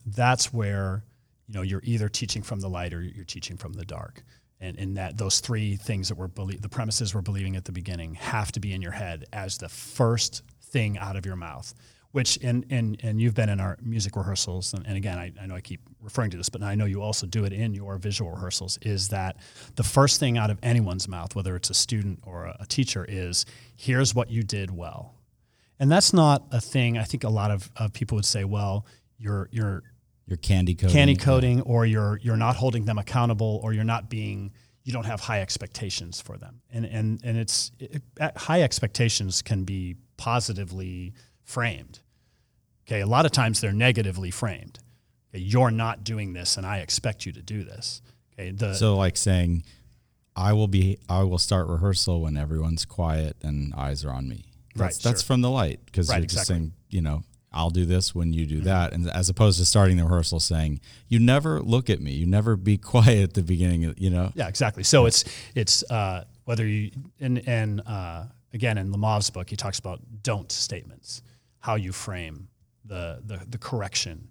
that's 0.05 0.53
where 0.53 1.05
you 1.47 1.55
know 1.55 1.63
you're 1.63 1.83
either 1.85 2.09
teaching 2.09 2.43
from 2.43 2.61
the 2.61 2.69
light 2.69 2.93
or 2.93 3.01
you're 3.01 3.25
teaching 3.25 3.57
from 3.57 3.73
the 3.75 3.85
dark. 3.85 4.23
And 4.61 4.77
in 4.79 4.95
that 4.95 5.17
those 5.17 5.41
three 5.41 5.77
things 5.77 6.09
that 6.09 6.17
we're 6.17 6.29
the 6.29 6.69
premises 6.69 7.15
we're 7.15 7.23
believing 7.23 7.57
at 7.57 7.65
the 7.65 7.73
beginning 7.73 8.15
have 8.15 8.53
to 8.53 8.61
be 8.61 8.73
in 8.73 8.83
your 8.83 8.93
head 8.93 9.25
as 9.33 9.59
the 9.59 9.69
first 9.69 10.43
thing 10.63 10.99
out 10.99 11.17
of 11.17 11.25
your 11.25 11.37
mouth. 11.37 11.73
Which 12.13 12.41
and 12.43 12.67
and 12.71 12.99
and 13.05 13.21
you've 13.21 13.37
been 13.37 13.49
in 13.49 13.61
our 13.61 13.79
music 13.81 14.17
rehearsals, 14.17 14.75
and, 14.75 14.85
and 14.85 14.97
again, 14.97 15.17
I, 15.17 15.33
I 15.41 15.47
know 15.47 15.55
I 15.55 15.61
keep 15.61 15.81
referring 16.03 16.31
to 16.33 16.37
this, 16.37 16.49
but 16.49 16.61
I 16.61 16.75
know 16.75 16.85
you 16.85 17.03
also 17.03 17.25
do 17.25 17.45
it 17.45 17.53
in 17.53 17.73
your 17.73 17.99
visual 17.99 18.33
rehearsals. 18.33 18.79
Is 18.83 19.11
that 19.11 19.37
the 19.77 19.85
first 19.85 20.19
thing 20.19 20.37
out 20.37 20.51
of 20.51 20.59
anyone's 20.61 21.07
mouth, 21.07 21.37
whether 21.37 21.55
it's 21.55 21.71
a 21.71 21.75
student 21.75 22.19
or 22.25 22.47
a, 22.47 22.57
a 22.61 22.67
teacher, 22.67 23.07
is 23.09 23.47
here's 23.77 24.13
what 24.13 24.29
you 24.29 24.43
did 24.43 24.77
well. 24.77 25.15
And 25.79 25.91
that's 25.91 26.13
not 26.13 26.43
a 26.51 26.61
thing. 26.61 26.99
I 26.99 27.05
think 27.05 27.23
a 27.23 27.29
lot 27.31 27.53
of, 27.53 27.71
of 27.77 27.93
people 27.93 28.17
would 28.17 28.25
say, 28.25 28.45
well, 28.45 28.87
you're 29.17 29.49
you're 29.53 29.85
Your 30.27 30.37
candy 30.37 30.75
coding. 30.75 30.95
candy 30.95 31.17
coding, 31.17 31.61
or 31.63 31.85
you're 31.87 32.19
you're 32.23 32.37
not 32.37 32.57
holding 32.57 32.85
them 32.85 32.99
accountable, 32.99 33.61
or 33.63 33.73
you're 33.73 33.85
not 33.85 34.09
being 34.09 34.53
you 34.85 34.93
don't 34.93 35.05
have 35.05 35.21
high 35.21 35.41
expectations 35.43 36.21
for 36.21 36.37
them. 36.37 36.63
And 36.71 36.85
and 36.85 37.21
and 37.25 37.37
it's 37.37 37.73
it, 37.79 38.03
high 38.37 38.63
expectations 38.63 39.43
can 39.43 39.65
be 39.65 39.97
positively 40.17 41.15
framed. 41.43 42.01
Okay, 42.87 43.01
a 43.01 43.07
lot 43.07 43.27
of 43.27 43.33
times 43.33 43.61
they're 43.61 43.73
negatively 43.73 44.31
framed. 44.31 44.79
Okay, 45.35 45.43
you're 45.43 45.71
not 45.71 46.05
doing 46.05 46.33
this, 46.33 46.57
and 46.57 46.65
I 46.67 46.79
expect 46.79 47.27
you 47.27 47.33
to 47.33 47.43
do 47.43 47.65
this. 47.65 48.01
Okay, 48.35 48.51
the 48.53 48.75
So 48.75 48.97
like 48.97 49.17
saying, 49.17 49.65
I 50.37 50.53
will 50.53 50.69
be 50.69 50.99
I 51.09 51.23
will 51.25 51.39
start 51.39 51.67
rehearsal 51.69 52.21
when 52.23 52.37
everyone's 52.37 52.85
quiet 52.85 53.37
and 53.43 53.75
eyes 53.75 54.05
are 54.05 54.11
on 54.13 54.29
me. 54.29 54.45
That's, 54.77 54.99
Right, 54.99 55.03
That's 55.03 55.23
sure. 55.23 55.27
from 55.27 55.41
the 55.41 55.51
light 55.51 55.81
because 55.87 56.09
Right, 56.09 56.19
you're 56.19 56.27
just 56.27 56.43
exactly. 56.43 56.55
Mm-hmm. 56.55 56.65
saying, 56.65 56.73
you 56.91 57.01
know, 57.03 57.23
I'll 57.53 57.71
do 57.71 57.85
this 57.85 58.15
when 58.15 58.33
you 58.33 58.47
do 58.47 58.61
that, 58.61 58.93
and 58.93 59.11
as 59.11 59.29
opposed 59.29 59.59
to 59.59 59.65
starting 59.65 59.97
the 59.97 60.05
rehearsal 60.05 60.39
saying, 60.39 60.81
you 61.09 61.19
never 61.19 61.61
look 61.61 61.91
at 61.91 62.01
me, 62.01 62.13
you 62.13 62.27
never 62.27 62.57
be 62.57 62.77
quiet 62.93 63.23
at 63.23 63.35
the 63.35 63.43
beginning. 63.43 63.95
You 63.99 64.11
know, 64.11 64.33
Yeah, 64.35 64.49
exactly. 64.49 64.85
So 64.85 65.07
it's 65.07 65.25
it's 65.55 65.83
uh, 65.91 66.25
whether 66.45 66.67
you 66.67 66.93
and 67.19 67.47
and 67.49 67.83
uh, 67.87 68.25
again 68.53 68.79
in 68.79 68.93
Lemov's 68.93 69.31
book 69.31 69.51
he 69.51 69.57
talks 69.57 69.79
about 69.79 70.01
don't 70.23 70.51
statements, 70.53 71.23
how 71.59 71.75
you 71.75 71.93
frame 71.93 72.49
the 72.85 73.21
the, 73.25 73.41
the 73.49 73.59
correction 73.59 74.29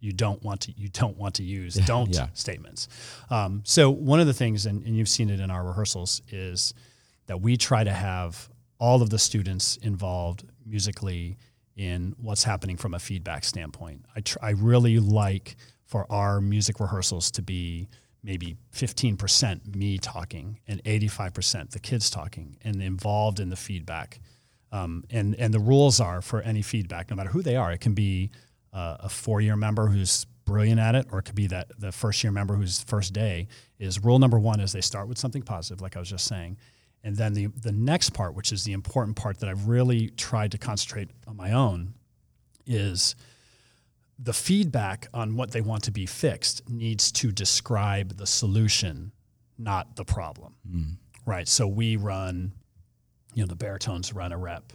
you 0.00 0.12
don't 0.12 0.42
want 0.42 0.62
to 0.62 0.72
you 0.76 0.88
don't 0.88 1.16
want 1.16 1.34
to 1.36 1.42
use 1.42 1.74
don't 1.86 2.14
yeah. 2.14 2.28
statements. 2.34 2.88
Um, 3.30 3.62
so 3.64 3.90
one 3.90 4.20
of 4.20 4.26
the 4.26 4.34
things, 4.34 4.66
and, 4.66 4.84
and 4.84 4.96
you've 4.96 5.08
seen 5.08 5.30
it 5.30 5.40
in 5.40 5.50
our 5.50 5.64
rehearsals, 5.64 6.22
is 6.30 6.74
that 7.26 7.40
we 7.40 7.56
try 7.56 7.84
to 7.84 7.92
have 7.92 8.48
all 8.78 9.02
of 9.02 9.10
the 9.10 9.18
students 9.18 9.76
involved 9.76 10.44
musically 10.66 11.36
in 11.80 12.14
what's 12.18 12.44
happening 12.44 12.76
from 12.76 12.92
a 12.92 12.98
feedback 12.98 13.42
standpoint. 13.42 14.04
I, 14.14 14.20
tr- 14.20 14.38
I 14.42 14.50
really 14.50 14.98
like 14.98 15.56
for 15.86 16.04
our 16.12 16.38
music 16.38 16.78
rehearsals 16.78 17.30
to 17.30 17.42
be 17.42 17.88
maybe 18.22 18.58
15% 18.74 19.74
me 19.74 19.96
talking 19.96 20.60
and 20.68 20.84
85% 20.84 21.70
the 21.70 21.78
kids 21.78 22.10
talking 22.10 22.58
and 22.62 22.82
involved 22.82 23.40
in 23.40 23.48
the 23.48 23.56
feedback. 23.56 24.20
Um, 24.70 25.04
and, 25.08 25.34
and 25.36 25.54
the 25.54 25.58
rules 25.58 26.00
are 26.00 26.20
for 26.20 26.42
any 26.42 26.60
feedback, 26.60 27.08
no 27.08 27.16
matter 27.16 27.30
who 27.30 27.42
they 27.42 27.56
are, 27.56 27.72
it 27.72 27.80
can 27.80 27.94
be 27.94 28.30
uh, 28.74 28.98
a 29.00 29.08
four 29.08 29.40
year 29.40 29.56
member 29.56 29.86
who's 29.86 30.26
brilliant 30.44 30.80
at 30.80 30.94
it, 30.94 31.06
or 31.10 31.20
it 31.20 31.22
could 31.22 31.34
be 31.34 31.46
that 31.46 31.68
the 31.80 31.92
first 31.92 32.22
year 32.22 32.30
member 32.30 32.56
whose 32.56 32.82
first 32.82 33.14
day. 33.14 33.48
Is 33.78 34.04
rule 34.04 34.18
number 34.18 34.38
one 34.38 34.60
is 34.60 34.72
they 34.72 34.82
start 34.82 35.08
with 35.08 35.16
something 35.16 35.42
positive, 35.42 35.80
like 35.80 35.96
I 35.96 35.98
was 35.98 36.10
just 36.10 36.26
saying, 36.26 36.58
and 37.02 37.16
then 37.16 37.34
the 37.34 37.46
the 37.46 37.72
next 37.72 38.10
part, 38.10 38.34
which 38.34 38.52
is 38.52 38.64
the 38.64 38.72
important 38.72 39.16
part 39.16 39.40
that 39.40 39.48
I've 39.48 39.68
really 39.68 40.08
tried 40.10 40.52
to 40.52 40.58
concentrate 40.58 41.10
on 41.26 41.36
my 41.36 41.52
own, 41.52 41.94
is 42.66 43.14
the 44.18 44.32
feedback 44.32 45.08
on 45.14 45.34
what 45.34 45.50
they 45.50 45.62
want 45.62 45.84
to 45.84 45.90
be 45.90 46.04
fixed 46.04 46.68
needs 46.68 47.10
to 47.10 47.32
describe 47.32 48.16
the 48.18 48.26
solution, 48.26 49.12
not 49.58 49.96
the 49.96 50.04
problem. 50.04 50.54
Mm. 50.70 50.96
Right. 51.24 51.48
So 51.48 51.66
we 51.66 51.96
run, 51.96 52.52
you 53.34 53.42
know, 53.42 53.46
the 53.46 53.56
baritones 53.56 54.12
run 54.12 54.32
a 54.32 54.38
rep 54.38 54.72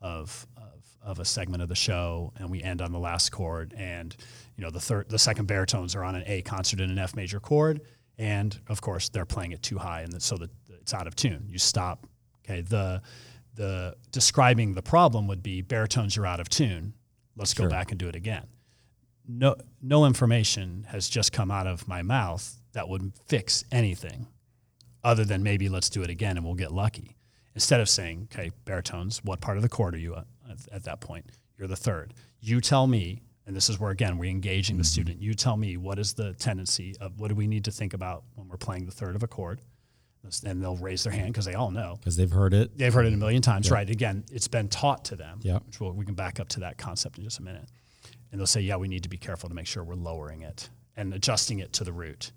of, 0.00 0.46
of, 0.56 0.84
of 1.02 1.18
a 1.18 1.24
segment 1.24 1.62
of 1.62 1.68
the 1.68 1.74
show, 1.74 2.32
and 2.38 2.50
we 2.50 2.62
end 2.62 2.80
on 2.80 2.92
the 2.92 2.98
last 2.98 3.30
chord. 3.30 3.74
And 3.76 4.16
you 4.56 4.64
know, 4.64 4.70
the 4.70 4.80
third, 4.80 5.10
the 5.10 5.18
second 5.18 5.46
baritones 5.46 5.94
are 5.94 6.04
on 6.04 6.14
an 6.14 6.22
A 6.26 6.42
concert 6.42 6.80
in 6.80 6.90
an 6.90 6.98
F 6.98 7.14
major 7.14 7.40
chord, 7.40 7.82
and 8.18 8.58
of 8.68 8.80
course 8.80 9.10
they're 9.10 9.26
playing 9.26 9.52
it 9.52 9.62
too 9.62 9.78
high, 9.78 10.02
and 10.02 10.22
so 10.22 10.36
that 10.36 10.50
it's 10.86 10.94
out 10.94 11.06
of 11.06 11.16
tune. 11.16 11.46
You 11.48 11.58
stop. 11.58 12.06
Okay. 12.44 12.62
The 12.62 13.02
the 13.54 13.96
describing 14.12 14.74
the 14.74 14.82
problem 14.82 15.26
would 15.28 15.42
be 15.42 15.62
baritones, 15.62 16.14
you're 16.16 16.26
out 16.26 16.40
of 16.40 16.48
tune. 16.48 16.94
Let's 17.36 17.54
sure. 17.54 17.66
go 17.66 17.70
back 17.70 17.90
and 17.90 17.98
do 17.98 18.08
it 18.08 18.14
again 18.16 18.46
no 19.28 19.56
no 19.82 20.06
information 20.06 20.86
has 20.88 21.08
just 21.08 21.32
come 21.32 21.50
out 21.50 21.66
of 21.66 21.86
my 21.88 22.02
mouth 22.02 22.60
that 22.72 22.88
would 22.88 23.12
fix 23.26 23.64
anything 23.72 24.26
other 25.02 25.24
than 25.24 25.42
maybe 25.42 25.68
let's 25.68 25.88
do 25.88 26.02
it 26.02 26.10
again 26.10 26.36
and 26.36 26.44
we'll 26.44 26.54
get 26.54 26.72
lucky 26.72 27.16
instead 27.54 27.80
of 27.80 27.88
saying 27.88 28.28
okay 28.32 28.50
baritones 28.64 29.22
what 29.24 29.40
part 29.40 29.56
of 29.56 29.62
the 29.62 29.68
chord 29.68 29.94
are 29.94 29.98
you 29.98 30.14
at, 30.14 30.26
at 30.72 30.84
that 30.84 31.00
point 31.00 31.26
you're 31.58 31.68
the 31.68 31.76
third 31.76 32.14
you 32.40 32.60
tell 32.60 32.86
me 32.86 33.20
and 33.46 33.54
this 33.54 33.68
is 33.68 33.78
where 33.80 33.90
again 33.90 34.18
we're 34.18 34.30
engaging 34.30 34.74
mm-hmm. 34.74 34.80
the 34.80 34.84
student 34.84 35.20
you 35.20 35.34
tell 35.34 35.56
me 35.56 35.76
what 35.76 35.98
is 35.98 36.14
the 36.14 36.32
tendency 36.34 36.94
of 37.00 37.18
what 37.18 37.28
do 37.28 37.34
we 37.34 37.46
need 37.46 37.64
to 37.64 37.70
think 37.70 37.94
about 37.94 38.24
when 38.34 38.48
we're 38.48 38.56
playing 38.56 38.86
the 38.86 38.92
third 38.92 39.16
of 39.16 39.22
a 39.22 39.28
chord 39.28 39.60
and 40.44 40.62
they'll 40.62 40.76
raise 40.76 41.04
their 41.04 41.12
hand 41.12 41.32
because 41.32 41.44
they 41.44 41.54
all 41.54 41.70
know. 41.70 41.96
Because 41.98 42.16
they've 42.16 42.30
heard 42.30 42.52
it. 42.52 42.76
They've 42.76 42.92
heard 42.92 43.06
it 43.06 43.12
a 43.12 43.16
million 43.16 43.42
times 43.42 43.70
right. 43.70 43.88
Again 43.88 44.24
it's 44.32 44.48
been 44.48 44.68
taught 44.68 45.04
to 45.06 45.16
them 45.16 45.38
yeah. 45.42 45.58
which 45.66 45.80
we'll, 45.80 45.92
we 45.92 46.04
can 46.04 46.14
back 46.14 46.40
up 46.40 46.48
to 46.48 46.60
that 46.60 46.78
concept 46.78 47.18
in 47.18 47.24
just 47.24 47.38
a 47.38 47.42
minute. 47.42 47.68
And 48.32 48.40
they'll 48.40 48.46
say, 48.46 48.60
yeah, 48.60 48.76
we 48.76 48.88
need 48.88 49.04
to 49.04 49.08
be 49.08 49.16
careful 49.16 49.48
to 49.48 49.54
make 49.54 49.66
sure 49.66 49.84
we're 49.84 49.94
lowering 49.94 50.42
it 50.42 50.68
and 50.96 51.14
adjusting 51.14 51.60
it 51.60 51.72
to 51.74 51.84
the 51.84 51.92
root. 51.92 52.32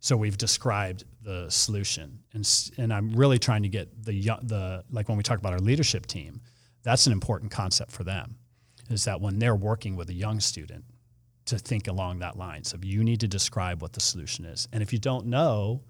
So 0.00 0.16
we've 0.16 0.36
described 0.38 1.04
the 1.22 1.50
solution, 1.50 2.20
and 2.32 2.48
and 2.78 2.92
I'm 2.92 3.12
really 3.12 3.38
trying 3.38 3.62
to 3.62 3.68
get 3.68 4.02
the 4.02 4.18
the 4.42 4.82
like 4.90 5.08
when 5.08 5.18
we 5.18 5.22
talk 5.22 5.38
about 5.38 5.52
our 5.52 5.58
leadership 5.58 6.06
team, 6.06 6.40
that's 6.82 7.06
an 7.06 7.12
important 7.12 7.50
concept 7.50 7.92
for 7.92 8.02
them, 8.02 8.36
is 8.88 9.04
that 9.04 9.20
when 9.20 9.38
they're 9.38 9.54
working 9.54 9.96
with 9.96 10.08
a 10.08 10.14
young 10.14 10.40
student, 10.40 10.84
to 11.44 11.58
think 11.58 11.86
along 11.86 12.20
that 12.20 12.38
lines 12.38 12.72
of 12.72 12.82
you 12.82 13.04
need 13.04 13.20
to 13.20 13.28
describe 13.28 13.82
what 13.82 13.92
the 13.92 14.00
solution 14.00 14.46
is, 14.46 14.68
and 14.72 14.82
if 14.82 14.90
you 14.90 14.98
don't 14.98 15.26
know, 15.26 15.82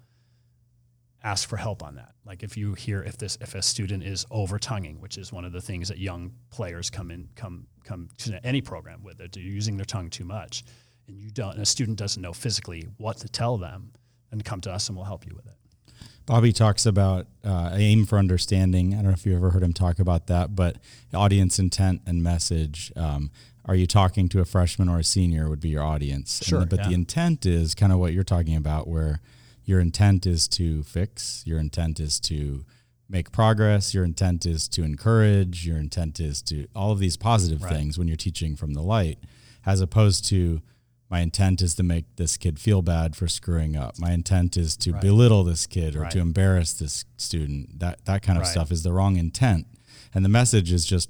ask 1.23 1.47
for 1.47 1.57
help 1.57 1.83
on 1.83 1.95
that. 1.95 2.13
Like 2.25 2.43
if 2.43 2.57
you 2.57 2.73
hear 2.73 3.03
if 3.03 3.17
this 3.17 3.37
if 3.41 3.55
a 3.55 3.61
student 3.61 4.03
is 4.03 4.25
over 4.31 4.59
tonguing, 4.59 4.99
which 4.99 5.17
is 5.17 5.31
one 5.31 5.45
of 5.45 5.51
the 5.51 5.61
things 5.61 5.89
that 5.89 5.97
young 5.97 6.33
players 6.49 6.89
come 6.89 7.11
in 7.11 7.29
come 7.35 7.67
come 7.83 8.09
to 8.19 8.45
any 8.45 8.61
program 8.61 9.03
with, 9.03 9.17
they're 9.17 9.43
using 9.43 9.77
their 9.77 9.85
tongue 9.85 10.09
too 10.09 10.25
much, 10.25 10.63
and 11.07 11.17
you 11.17 11.29
don't, 11.29 11.53
and 11.53 11.61
a 11.61 11.65
student 11.65 11.97
doesn't 11.97 12.21
know 12.21 12.33
physically 12.33 12.87
what 12.97 13.17
to 13.17 13.27
tell 13.27 13.57
them, 13.57 13.91
and 14.31 14.43
come 14.45 14.61
to 14.61 14.71
us 14.71 14.87
and 14.87 14.97
we'll 14.97 15.05
help 15.05 15.25
you 15.25 15.33
with 15.35 15.47
it. 15.47 15.55
Bobby 16.25 16.53
talks 16.53 16.85
about 16.85 17.27
uh, 17.43 17.71
aim 17.73 18.05
for 18.05 18.17
understanding. 18.17 18.93
I 18.93 18.97
don't 18.97 19.05
know 19.07 19.11
if 19.11 19.25
you 19.25 19.35
ever 19.35 19.49
heard 19.49 19.63
him 19.63 19.73
talk 19.73 19.99
about 19.99 20.27
that, 20.27 20.55
but 20.55 20.77
audience 21.13 21.59
intent 21.59 22.01
and 22.05 22.21
message. 22.21 22.91
Um, 22.95 23.31
are 23.65 23.75
you 23.75 23.87
talking 23.87 24.29
to 24.29 24.39
a 24.39 24.45
freshman 24.45 24.87
or 24.87 24.99
a 24.99 25.03
senior? 25.03 25.49
Would 25.49 25.59
be 25.59 25.69
your 25.69 25.83
audience. 25.83 26.41
Sure. 26.43 26.65
But 26.65 26.79
yeah. 26.79 26.87
the 26.89 26.93
intent 26.93 27.45
is 27.45 27.75
kind 27.75 27.91
of 27.91 27.99
what 27.99 28.13
you're 28.13 28.23
talking 28.23 28.55
about, 28.55 28.87
where 28.87 29.19
your 29.71 29.79
intent 29.79 30.25
is 30.25 30.49
to 30.49 30.83
fix, 30.83 31.43
your 31.45 31.57
intent 31.57 31.97
is 32.01 32.19
to 32.19 32.65
make 33.07 33.31
progress, 33.31 33.93
your 33.93 34.03
intent 34.03 34.45
is 34.45 34.67
to 34.67 34.83
encourage, 34.83 35.65
your 35.65 35.77
intent 35.77 36.19
is 36.19 36.41
to 36.41 36.67
all 36.75 36.91
of 36.91 36.99
these 36.99 37.15
positive 37.15 37.63
right. 37.63 37.71
things 37.71 37.97
when 37.97 38.05
you're 38.05 38.17
teaching 38.17 38.57
from 38.57 38.73
the 38.73 38.81
light, 38.81 39.17
as 39.65 39.79
opposed 39.79 40.25
to 40.25 40.61
my 41.09 41.21
intent 41.21 41.61
is 41.61 41.73
to 41.75 41.83
make 41.83 42.03
this 42.17 42.35
kid 42.35 42.59
feel 42.59 42.81
bad 42.81 43.15
for 43.15 43.29
screwing 43.29 43.77
up. 43.77 43.97
My 43.97 44.11
intent 44.11 44.57
is 44.57 44.75
to 44.77 44.91
right. 44.91 45.01
belittle 45.01 45.45
this 45.45 45.65
kid 45.65 45.95
or 45.95 46.01
right. 46.01 46.11
to 46.11 46.19
embarrass 46.19 46.73
this 46.73 47.05
student. 47.15 47.79
That 47.79 48.03
that 48.03 48.23
kind 48.23 48.39
of 48.39 48.45
stuff 48.45 48.73
is 48.73 48.83
the 48.83 48.91
wrong 48.91 49.15
intent. 49.15 49.67
And 50.13 50.25
the 50.25 50.29
message 50.29 50.69
is 50.69 50.85
just 50.85 51.09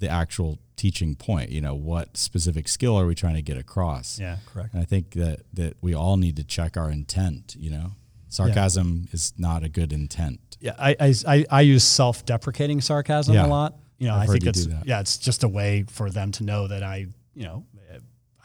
the 0.00 0.08
actual 0.08 0.58
teaching 0.76 1.14
point. 1.14 1.50
You 1.50 1.60
know, 1.60 1.74
what 1.74 2.16
specific 2.16 2.68
skill 2.68 2.98
are 2.98 3.06
we 3.06 3.14
trying 3.14 3.34
to 3.34 3.42
get 3.42 3.56
across? 3.56 4.18
Yeah, 4.18 4.38
correct. 4.46 4.74
And 4.74 4.82
I 4.82 4.84
think 4.84 5.12
that 5.12 5.40
that 5.54 5.76
we 5.80 5.94
all 5.94 6.16
need 6.16 6.36
to 6.36 6.44
check 6.44 6.76
our 6.76 6.90
intent. 6.90 7.56
You 7.58 7.70
know, 7.70 7.92
sarcasm 8.28 9.04
yeah. 9.06 9.14
is 9.14 9.32
not 9.38 9.62
a 9.62 9.68
good 9.68 9.92
intent. 9.92 10.56
Yeah, 10.60 10.74
I 10.78 11.14
I, 11.26 11.46
I 11.50 11.60
use 11.62 11.84
self-deprecating 11.84 12.80
sarcasm 12.80 13.34
yeah. 13.34 13.46
a 13.46 13.48
lot. 13.48 13.76
You 13.98 14.08
know, 14.08 14.14
I've 14.14 14.30
i 14.30 14.32
think 14.32 14.46
it's 14.46 14.66
yeah, 14.84 15.00
it's 15.00 15.18
just 15.18 15.44
a 15.44 15.48
way 15.48 15.84
for 15.88 16.10
them 16.10 16.32
to 16.32 16.44
know 16.44 16.66
that 16.66 16.82
I 16.82 17.06
you 17.34 17.44
know 17.44 17.64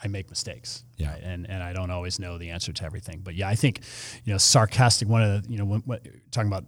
I 0.02 0.08
make 0.08 0.28
mistakes. 0.28 0.84
Yeah. 0.96 1.12
Right? 1.12 1.22
And 1.22 1.48
and 1.48 1.62
I 1.62 1.72
don't 1.72 1.90
always 1.90 2.18
know 2.18 2.38
the 2.38 2.50
answer 2.50 2.72
to 2.72 2.84
everything. 2.84 3.20
But 3.22 3.34
yeah, 3.34 3.48
I 3.48 3.54
think, 3.54 3.80
you 4.24 4.32
know, 4.32 4.38
sarcastic. 4.38 5.08
One 5.08 5.22
of 5.22 5.42
the 5.42 5.50
you 5.50 5.58
know 5.58 5.64
when, 5.64 5.80
when, 5.80 6.00
talking 6.30 6.48
about 6.48 6.64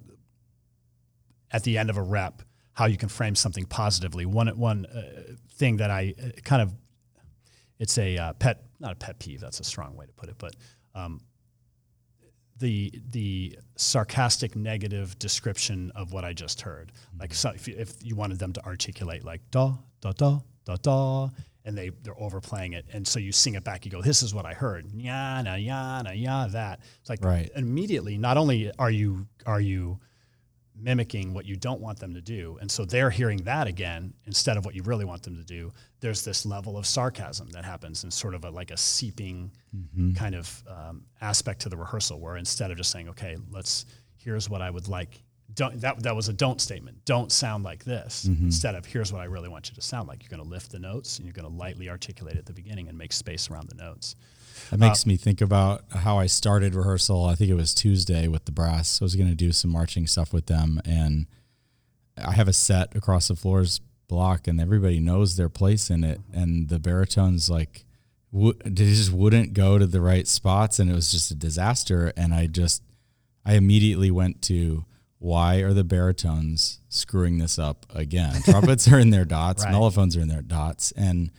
at 1.50 1.62
the 1.64 1.78
end 1.78 1.90
of 1.90 1.96
a 1.96 2.02
rep, 2.02 2.42
how 2.78 2.86
you 2.86 2.96
can 2.96 3.08
frame 3.08 3.34
something 3.34 3.64
positively. 3.64 4.24
One 4.24 4.46
one 4.56 4.86
uh, 4.86 5.34
thing 5.54 5.78
that 5.78 5.90
I 5.90 6.14
uh, 6.22 6.28
kind 6.44 6.62
of 6.62 6.72
it's 7.80 7.98
a 7.98 8.16
uh, 8.16 8.32
pet 8.34 8.62
not 8.78 8.92
a 8.92 8.94
pet 8.94 9.18
peeve. 9.18 9.40
That's 9.40 9.58
a 9.58 9.64
strong 9.64 9.96
way 9.96 10.06
to 10.06 10.12
put 10.12 10.28
it, 10.28 10.36
but 10.38 10.54
um, 10.94 11.20
the 12.56 12.92
the 13.10 13.58
sarcastic 13.74 14.54
negative 14.54 15.18
description 15.18 15.90
of 15.96 16.12
what 16.12 16.24
I 16.24 16.32
just 16.32 16.60
heard. 16.60 16.92
Mm-hmm. 16.92 17.20
Like 17.20 17.34
so 17.34 17.50
if, 17.50 17.66
you, 17.66 17.74
if 17.76 17.94
you 18.00 18.14
wanted 18.14 18.38
them 18.38 18.52
to 18.52 18.64
articulate 18.64 19.24
like 19.24 19.40
da 19.50 19.72
da 20.00 20.12
da 20.12 20.38
da 20.64 20.76
da, 20.76 21.30
and 21.64 21.76
they 21.76 21.90
they're 22.04 22.22
overplaying 22.22 22.74
it, 22.74 22.86
and 22.92 23.04
so 23.08 23.18
you 23.18 23.32
sing 23.32 23.56
it 23.56 23.64
back. 23.64 23.86
You 23.86 23.90
go, 23.90 24.02
"This 24.02 24.22
is 24.22 24.32
what 24.32 24.46
I 24.46 24.54
heard." 24.54 24.86
Yana 24.92 25.58
yana 25.66 26.12
ya 26.14 26.46
that. 26.46 26.78
It's 27.00 27.10
like 27.10 27.24
right. 27.24 27.50
immediately. 27.56 28.18
Not 28.18 28.36
only 28.36 28.70
are 28.78 28.90
you 28.90 29.26
are 29.46 29.60
you 29.60 29.98
mimicking 30.80 31.34
what 31.34 31.44
you 31.44 31.56
don't 31.56 31.80
want 31.80 31.98
them 31.98 32.14
to 32.14 32.20
do. 32.20 32.58
And 32.60 32.70
so 32.70 32.84
they're 32.84 33.10
hearing 33.10 33.38
that 33.44 33.66
again 33.66 34.14
instead 34.26 34.56
of 34.56 34.64
what 34.64 34.74
you 34.74 34.82
really 34.82 35.04
want 35.04 35.22
them 35.22 35.36
to 35.36 35.44
do. 35.44 35.72
There's 36.00 36.24
this 36.24 36.46
level 36.46 36.76
of 36.76 36.86
sarcasm 36.86 37.48
that 37.50 37.64
happens 37.64 38.04
and 38.04 38.12
sort 38.12 38.34
of 38.34 38.44
a, 38.44 38.50
like 38.50 38.70
a 38.70 38.76
seeping 38.76 39.52
mm-hmm. 39.76 40.12
kind 40.14 40.34
of 40.34 40.62
um, 40.68 41.04
aspect 41.20 41.60
to 41.62 41.68
the 41.68 41.76
rehearsal 41.76 42.20
where 42.20 42.36
instead 42.36 42.70
of 42.70 42.76
just 42.76 42.90
saying, 42.90 43.08
okay, 43.08 43.36
let's, 43.50 43.86
here's 44.16 44.48
what 44.48 44.62
I 44.62 44.70
would 44.70 44.88
like. 44.88 45.22
Don't, 45.54 45.80
that, 45.80 46.02
that 46.02 46.14
was 46.14 46.28
a 46.28 46.32
don't 46.32 46.60
statement. 46.60 47.04
Don't 47.04 47.32
sound 47.32 47.64
like 47.64 47.84
this. 47.84 48.26
Mm-hmm. 48.28 48.46
Instead 48.46 48.74
of 48.74 48.84
here's 48.84 49.12
what 49.12 49.22
I 49.22 49.24
really 49.24 49.48
want 49.48 49.68
you 49.68 49.74
to 49.74 49.82
sound 49.82 50.08
like. 50.08 50.22
You're 50.22 50.36
going 50.36 50.46
to 50.46 50.48
lift 50.48 50.70
the 50.70 50.78
notes 50.78 51.18
and 51.18 51.26
you're 51.26 51.32
going 51.32 51.50
to 51.50 51.56
lightly 51.56 51.88
articulate 51.88 52.36
at 52.36 52.46
the 52.46 52.52
beginning 52.52 52.88
and 52.88 52.96
make 52.96 53.12
space 53.12 53.50
around 53.50 53.68
the 53.68 53.74
notes. 53.74 54.14
That 54.70 54.78
makes 54.78 55.06
uh, 55.06 55.08
me 55.08 55.16
think 55.16 55.40
about 55.40 55.84
how 55.90 56.18
I 56.18 56.26
started 56.26 56.74
rehearsal. 56.74 57.24
I 57.24 57.34
think 57.34 57.50
it 57.50 57.54
was 57.54 57.74
Tuesday 57.74 58.28
with 58.28 58.44
the 58.44 58.52
brass. 58.52 59.00
I 59.00 59.04
was 59.04 59.16
going 59.16 59.28
to 59.28 59.34
do 59.34 59.52
some 59.52 59.70
marching 59.70 60.06
stuff 60.06 60.32
with 60.32 60.46
them, 60.46 60.80
and 60.84 61.26
I 62.16 62.32
have 62.32 62.48
a 62.48 62.52
set 62.52 62.94
across 62.94 63.28
the 63.28 63.36
floors 63.36 63.80
block, 64.08 64.48
and 64.48 64.60
everybody 64.60 65.00
knows 65.00 65.36
their 65.36 65.48
place 65.48 65.90
in 65.90 66.04
it. 66.04 66.20
And 66.32 66.68
the 66.68 66.78
baritones 66.78 67.48
like 67.48 67.84
w- 68.32 68.58
they 68.64 68.86
just 68.86 69.12
wouldn't 69.12 69.52
go 69.54 69.78
to 69.78 69.86
the 69.86 70.00
right 70.00 70.26
spots, 70.26 70.78
and 70.78 70.90
it 70.90 70.94
was 70.94 71.10
just 71.10 71.30
a 71.30 71.34
disaster. 71.34 72.12
And 72.16 72.34
I 72.34 72.46
just 72.46 72.82
I 73.44 73.54
immediately 73.54 74.10
went 74.10 74.42
to 74.42 74.84
why 75.18 75.56
are 75.56 75.72
the 75.72 75.84
baritones 75.84 76.80
screwing 76.88 77.38
this 77.38 77.58
up 77.58 77.86
again? 77.94 78.42
Trumpets 78.44 78.90
are 78.90 78.98
in 78.98 79.10
their 79.10 79.24
dots, 79.24 79.64
right. 79.64 79.72
mellophones 79.72 80.16
are 80.16 80.20
in 80.20 80.28
their 80.28 80.42
dots, 80.42 80.92
and 80.92 81.30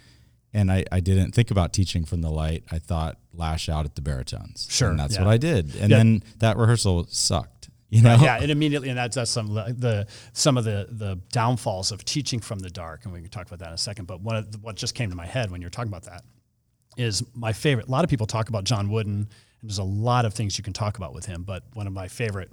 and 0.54 0.72
I, 0.72 0.86
I 0.92 1.00
didn't 1.00 1.32
think 1.32 1.52
about 1.52 1.74
teaching 1.74 2.06
from 2.06 2.22
the 2.22 2.30
light. 2.30 2.64
I 2.72 2.80
thought 2.80 3.18
lash 3.34 3.70
out 3.70 3.86
at 3.86 3.96
the 3.96 4.02
baritones. 4.02 4.68
Sure, 4.70 4.90
and 4.90 5.00
that's 5.00 5.16
yeah. 5.16 5.24
what 5.24 5.32
I 5.32 5.38
did. 5.38 5.76
And 5.76 5.90
yeah. 5.90 5.98
then 5.98 6.24
that 6.40 6.58
rehearsal 6.58 7.06
sucked. 7.10 7.70
You 7.90 8.04
know, 8.04 8.18
yeah, 8.22 8.44
it 8.44 8.52
immediately, 8.52 8.90
and 8.90 8.98
that's, 9.00 9.16
that's 9.16 9.32
some 9.32 9.48
the 9.56 10.06
some 10.34 10.58
of 10.58 10.64
the 10.64 10.88
the 10.92 11.20
downfalls 11.32 11.92
of 11.92 12.06
teaching 12.06 12.40
from 12.40 12.60
the 12.60 12.70
dark, 12.70 13.04
and 13.04 13.14
we 13.14 13.20
can 13.20 13.30
talk 13.30 13.48
about 13.48 13.60
that 13.60 13.70
in 13.70 13.74
a 13.74 13.80
second. 13.80 14.06
But 14.06 14.22
one 14.22 14.36
of 14.36 14.52
the, 14.52 14.60
what 14.60 14.76
just 14.76 14.94
came 14.94 15.10
to 15.10 15.16
my 15.16 15.26
head 15.26 15.50
when 15.50 15.60
you're 15.60 15.72
talking 15.72 15.92
about 15.92 16.04
that 16.04 16.24
is 16.98 17.24
my 17.34 17.52
favorite. 17.52 17.88
A 17.88 17.92
lot 17.92 18.04
of 18.04 18.10
people 18.12 18.28
talk 18.28 18.48
about 18.48 18.64
John 18.64 18.92
Wooden, 18.92 19.28
and 19.62 19.70
there's 19.70 19.80
a 19.80 19.84
lot 19.84 20.26
of 20.26 20.36
things 20.36 20.56
you 20.56 20.64
can 20.64 20.74
talk 20.74 20.98
about 20.98 21.16
with 21.16 21.26
him. 21.26 21.42
But 21.42 21.64
one 21.74 21.88
of 21.88 21.94
my 21.94 22.08
favorite 22.08 22.52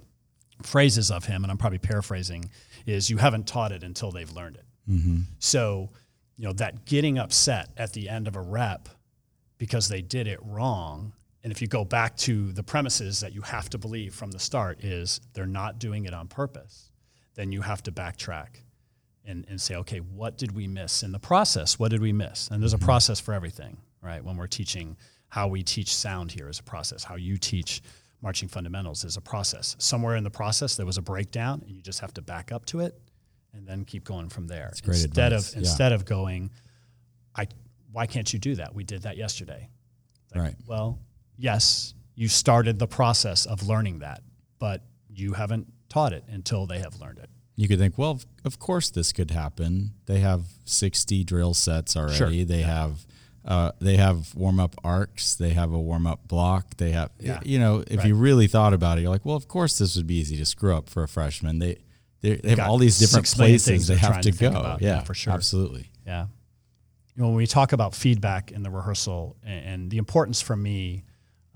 phrases 0.63 1.11
of 1.11 1.25
him, 1.25 1.43
and 1.43 1.51
I'm 1.51 1.57
probably 1.59 1.77
paraphrasing, 1.77 2.49
is 2.87 3.07
"You 3.07 3.17
haven't 3.17 3.45
taught 3.45 3.71
it 3.71 3.83
until 3.83 4.09
they've 4.09 4.31
learned 4.31 4.55
it." 4.55 4.65
Mm-hmm. 4.89 5.19
So 5.37 5.91
you 6.37 6.45
know, 6.45 6.53
that 6.53 6.85
getting 6.85 7.17
upset 7.17 7.69
at 7.77 7.93
the 7.93 8.07
end 8.07 8.27
of 8.27 8.35
a 8.35 8.41
rep 8.41 8.89
because 9.57 9.87
they 9.87 10.01
did 10.01 10.27
it 10.27 10.39
wrong. 10.43 11.13
And 11.43 11.51
if 11.51 11.61
you 11.61 11.67
go 11.67 11.83
back 11.83 12.15
to 12.17 12.51
the 12.51 12.63
premises 12.63 13.19
that 13.21 13.33
you 13.33 13.41
have 13.41 13.69
to 13.71 13.77
believe 13.77 14.13
from 14.13 14.31
the 14.31 14.39
start 14.39 14.83
is 14.83 15.19
they're 15.33 15.45
not 15.45 15.79
doing 15.79 16.05
it 16.05 16.13
on 16.13 16.27
purpose, 16.27 16.91
then 17.35 17.51
you 17.51 17.61
have 17.61 17.81
to 17.83 17.91
backtrack 17.91 18.61
and, 19.25 19.45
and 19.49 19.59
say, 19.59 19.75
okay, 19.75 19.99
what 19.99 20.37
did 20.37 20.53
we 20.53 20.67
miss 20.67 21.03
in 21.03 21.11
the 21.11 21.19
process? 21.19 21.79
What 21.79 21.91
did 21.91 22.01
we 22.01 22.13
miss? 22.13 22.49
And 22.49 22.61
there's 22.61 22.73
a 22.73 22.77
mm-hmm. 22.77 22.85
process 22.85 23.19
for 23.19 23.33
everything, 23.33 23.77
right? 24.01 24.23
When 24.23 24.37
we're 24.37 24.47
teaching 24.47 24.95
how 25.29 25.47
we 25.47 25.63
teach 25.63 25.93
sound 25.93 26.31
here 26.31 26.49
is 26.49 26.59
a 26.59 26.63
process. 26.63 27.03
How 27.03 27.15
you 27.15 27.37
teach 27.37 27.81
marching 28.21 28.47
fundamentals 28.47 29.03
is 29.03 29.17
a 29.17 29.21
process. 29.21 29.75
Somewhere 29.79 30.15
in 30.15 30.23
the 30.23 30.29
process 30.29 30.75
there 30.75 30.85
was 30.85 30.97
a 30.97 31.01
breakdown, 31.01 31.61
and 31.65 31.75
you 31.75 31.81
just 31.81 31.99
have 31.99 32.13
to 32.15 32.21
back 32.21 32.51
up 32.51 32.65
to 32.67 32.79
it, 32.79 32.99
and 33.57 33.67
then 33.67 33.83
keep 33.85 34.03
going 34.03 34.29
from 34.29 34.47
there. 34.47 34.65
That's 34.65 34.81
great 34.81 35.03
instead 35.03 35.33
advice. 35.33 35.49
of 35.49 35.55
Yeah. 35.55 35.59
instead 35.59 35.91
of 35.91 36.05
going, 36.05 36.51
I 37.35 37.47
why 37.91 38.05
can't 38.05 38.31
you 38.31 38.37
do 38.39 38.55
that? 38.55 38.75
We 38.75 38.83
did 38.83 39.01
that 39.03 39.17
yesterday. 39.17 39.69
Like, 40.35 40.43
Right. 40.43 40.55
Well, 40.67 40.99
yes, 41.37 41.93
you 42.15 42.27
started 42.27 42.77
the 42.79 42.87
process 42.87 43.45
of 43.45 43.67
learning 43.67 43.99
that, 43.99 44.21
but 44.59 44.83
you 45.09 45.33
haven't 45.33 45.71
taught 45.89 46.13
it 46.13 46.23
until 46.27 46.65
they 46.67 46.79
have 46.79 46.99
learned 47.01 47.17
it. 47.19 47.29
You 47.55 47.67
could 47.67 47.79
think, 47.79 47.97
well, 47.97 48.21
of- 48.45 48.59
course 48.59 48.89
this 48.91 49.11
could 49.11 49.31
happen. 49.31 49.93
They 50.05 50.19
have 50.19 50.43
60 50.65 51.23
drill 51.23 51.53
sets 51.55 51.95
already. 51.97 52.15
Sure. 52.15 52.45
They 52.45 52.61
have 52.61 53.05
uh, 53.45 53.71
they 53.79 53.95
have 53.95 54.35
warm 54.35 54.59
up 54.59 54.75
arcs. 54.83 55.33
They 55.35 55.51
have 55.51 55.71
a 55.71 55.79
warm 55.79 56.05
up 56.05 56.27
block. 56.27 56.75
They 56.75 56.91
have, 56.91 57.11
Yeah. 57.17 57.39
you 57.45 57.57
know, 57.59 57.81
if 57.87 58.03
you 58.03 58.13
really 58.13 58.45
thought 58.47 58.73
about 58.73 58.97
it, 58.97 59.01
you're 59.03 59.09
like, 59.09 59.23
well, 59.25 59.37
of 59.37 59.47
course 59.47 59.77
this 59.77 59.95
would 59.95 60.05
be 60.05 60.15
easy 60.15 60.35
to 60.35 60.45
screw 60.45 60.75
up 60.75 60.89
for 60.89 61.01
a 61.01 61.07
freshman. 61.07 61.59
They 61.59 61.77
they, 62.21 62.35
they 62.35 62.49
have 62.49 62.59
all 62.59 62.77
these 62.77 62.99
different 62.99 63.27
places 63.27 63.87
they 63.87 63.95
have 63.95 64.21
to, 64.21 64.31
to 64.31 64.37
go. 64.37 64.49
about. 64.49 64.81
Yeah, 64.81 64.95
Yeah, 64.95 65.03
for 65.03 65.13
sure. 65.13 65.33
absolutely. 65.33 65.91
Yeah. 66.05 66.27
You 67.15 67.23
know, 67.23 67.27
when 67.29 67.37
we 67.37 67.47
talk 67.47 67.73
about 67.73 67.95
feedback 67.95 68.51
in 68.51 68.63
the 68.63 68.69
rehearsal 68.69 69.37
and, 69.43 69.65
and 69.65 69.91
the 69.91 69.97
importance 69.97 70.41
for 70.41 70.55
me, 70.55 71.03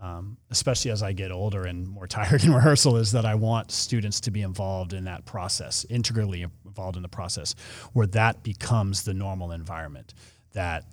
um, 0.02 0.38
especially 0.50 0.90
as 0.92 1.04
I 1.04 1.14
get 1.14 1.32
older 1.32 1.64
and 1.66 1.88
more 1.88 2.08
tired 2.08 2.44
in 2.44 2.54
rehearsal, 2.54 2.98
is 2.98 3.12
that 3.12 3.26
I 3.26 3.36
want 3.36 3.72
students 3.72 4.20
to 4.22 4.32
be 4.32 4.42
involved 4.42 4.94
in 4.94 5.04
that 5.06 5.26
process, 5.26 5.86
integrally 5.90 6.46
involved 6.66 6.96
in 6.96 7.04
the 7.04 7.10
process, 7.10 7.56
where 7.94 8.08
that 8.08 8.44
becomes 8.44 9.04
the 9.04 9.14
normal 9.14 9.52
environment. 9.52 10.14
That 10.54 10.86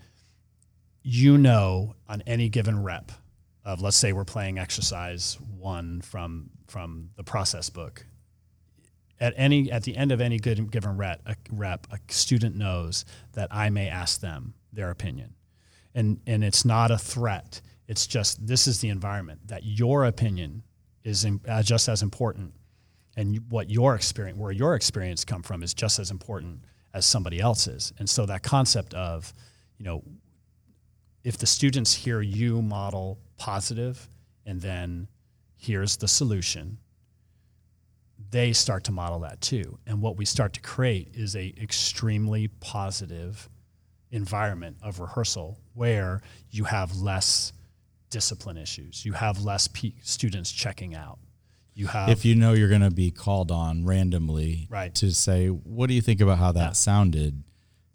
you 1.02 1.38
know 1.38 1.94
on 2.08 2.22
any 2.26 2.48
given 2.48 2.82
rep 2.82 3.10
of 3.64 3.80
let's 3.80 3.96
say 3.96 4.12
we're 4.12 4.24
playing 4.24 4.58
exercise 4.58 5.38
one 5.58 6.00
from 6.00 6.50
from 6.66 7.10
the 7.16 7.24
process 7.24 7.70
book 7.70 8.04
at 9.20 9.34
any 9.36 9.70
at 9.70 9.82
the 9.82 9.96
end 9.96 10.12
of 10.12 10.20
any 10.20 10.38
good 10.38 10.70
given 10.70 10.96
rep, 10.96 11.20
a 11.26 11.36
rep, 11.50 11.86
a 11.90 11.98
student 12.12 12.56
knows 12.56 13.04
that 13.32 13.48
I 13.50 13.70
may 13.70 13.88
ask 13.88 14.20
them 14.20 14.54
their 14.72 14.90
opinion, 14.90 15.34
and 15.94 16.20
and 16.26 16.44
it's 16.44 16.64
not 16.64 16.90
a 16.90 16.98
threat. 16.98 17.60
It's 17.86 18.06
just 18.06 18.46
this 18.46 18.66
is 18.66 18.80
the 18.80 18.88
environment 18.88 19.40
that 19.46 19.64
your 19.64 20.04
opinion 20.04 20.62
is 21.04 21.24
im- 21.24 21.40
uh, 21.48 21.62
just 21.62 21.88
as 21.88 22.02
important, 22.02 22.52
and 23.16 23.40
what 23.48 23.70
your 23.70 23.94
experience, 23.94 24.38
where 24.38 24.52
your 24.52 24.74
experience 24.74 25.24
come 25.24 25.42
from, 25.42 25.62
is 25.62 25.74
just 25.74 25.98
as 25.98 26.10
important 26.10 26.64
as 26.94 27.06
somebody 27.06 27.40
else's. 27.40 27.92
And 27.98 28.08
so 28.08 28.26
that 28.26 28.42
concept 28.42 28.94
of, 28.94 29.32
you 29.78 29.84
know, 29.84 30.02
if 31.24 31.38
the 31.38 31.46
students 31.46 31.94
hear 31.94 32.20
you 32.20 32.62
model 32.62 33.18
positive, 33.36 34.08
and 34.46 34.60
then 34.60 35.08
here's 35.56 35.96
the 35.96 36.08
solution 36.08 36.78
they 38.30 38.52
start 38.52 38.84
to 38.84 38.92
model 38.92 39.20
that 39.20 39.40
too. 39.40 39.78
And 39.86 40.02
what 40.02 40.16
we 40.16 40.24
start 40.24 40.52
to 40.54 40.60
create 40.60 41.08
is 41.14 41.34
a 41.34 41.54
extremely 41.60 42.48
positive 42.60 43.48
environment 44.10 44.76
of 44.82 45.00
rehearsal 45.00 45.58
where 45.74 46.20
you 46.50 46.64
have 46.64 46.96
less 46.96 47.52
discipline 48.10 48.56
issues. 48.56 49.04
You 49.04 49.12
have 49.12 49.42
less 49.42 49.68
pe- 49.68 49.92
students 50.02 50.50
checking 50.50 50.94
out. 50.94 51.18
You 51.74 51.86
have 51.88 52.08
if 52.08 52.24
you 52.24 52.34
know 52.34 52.54
you're 52.54 52.68
going 52.68 52.80
to 52.80 52.90
be 52.90 53.10
called 53.10 53.50
on 53.52 53.84
randomly 53.84 54.66
Right. 54.70 54.94
to 54.96 55.12
say, 55.12 55.48
what 55.48 55.86
do 55.88 55.94
you 55.94 56.00
think 56.00 56.20
about 56.20 56.38
how 56.38 56.52
that 56.52 56.76
sounded? 56.76 57.42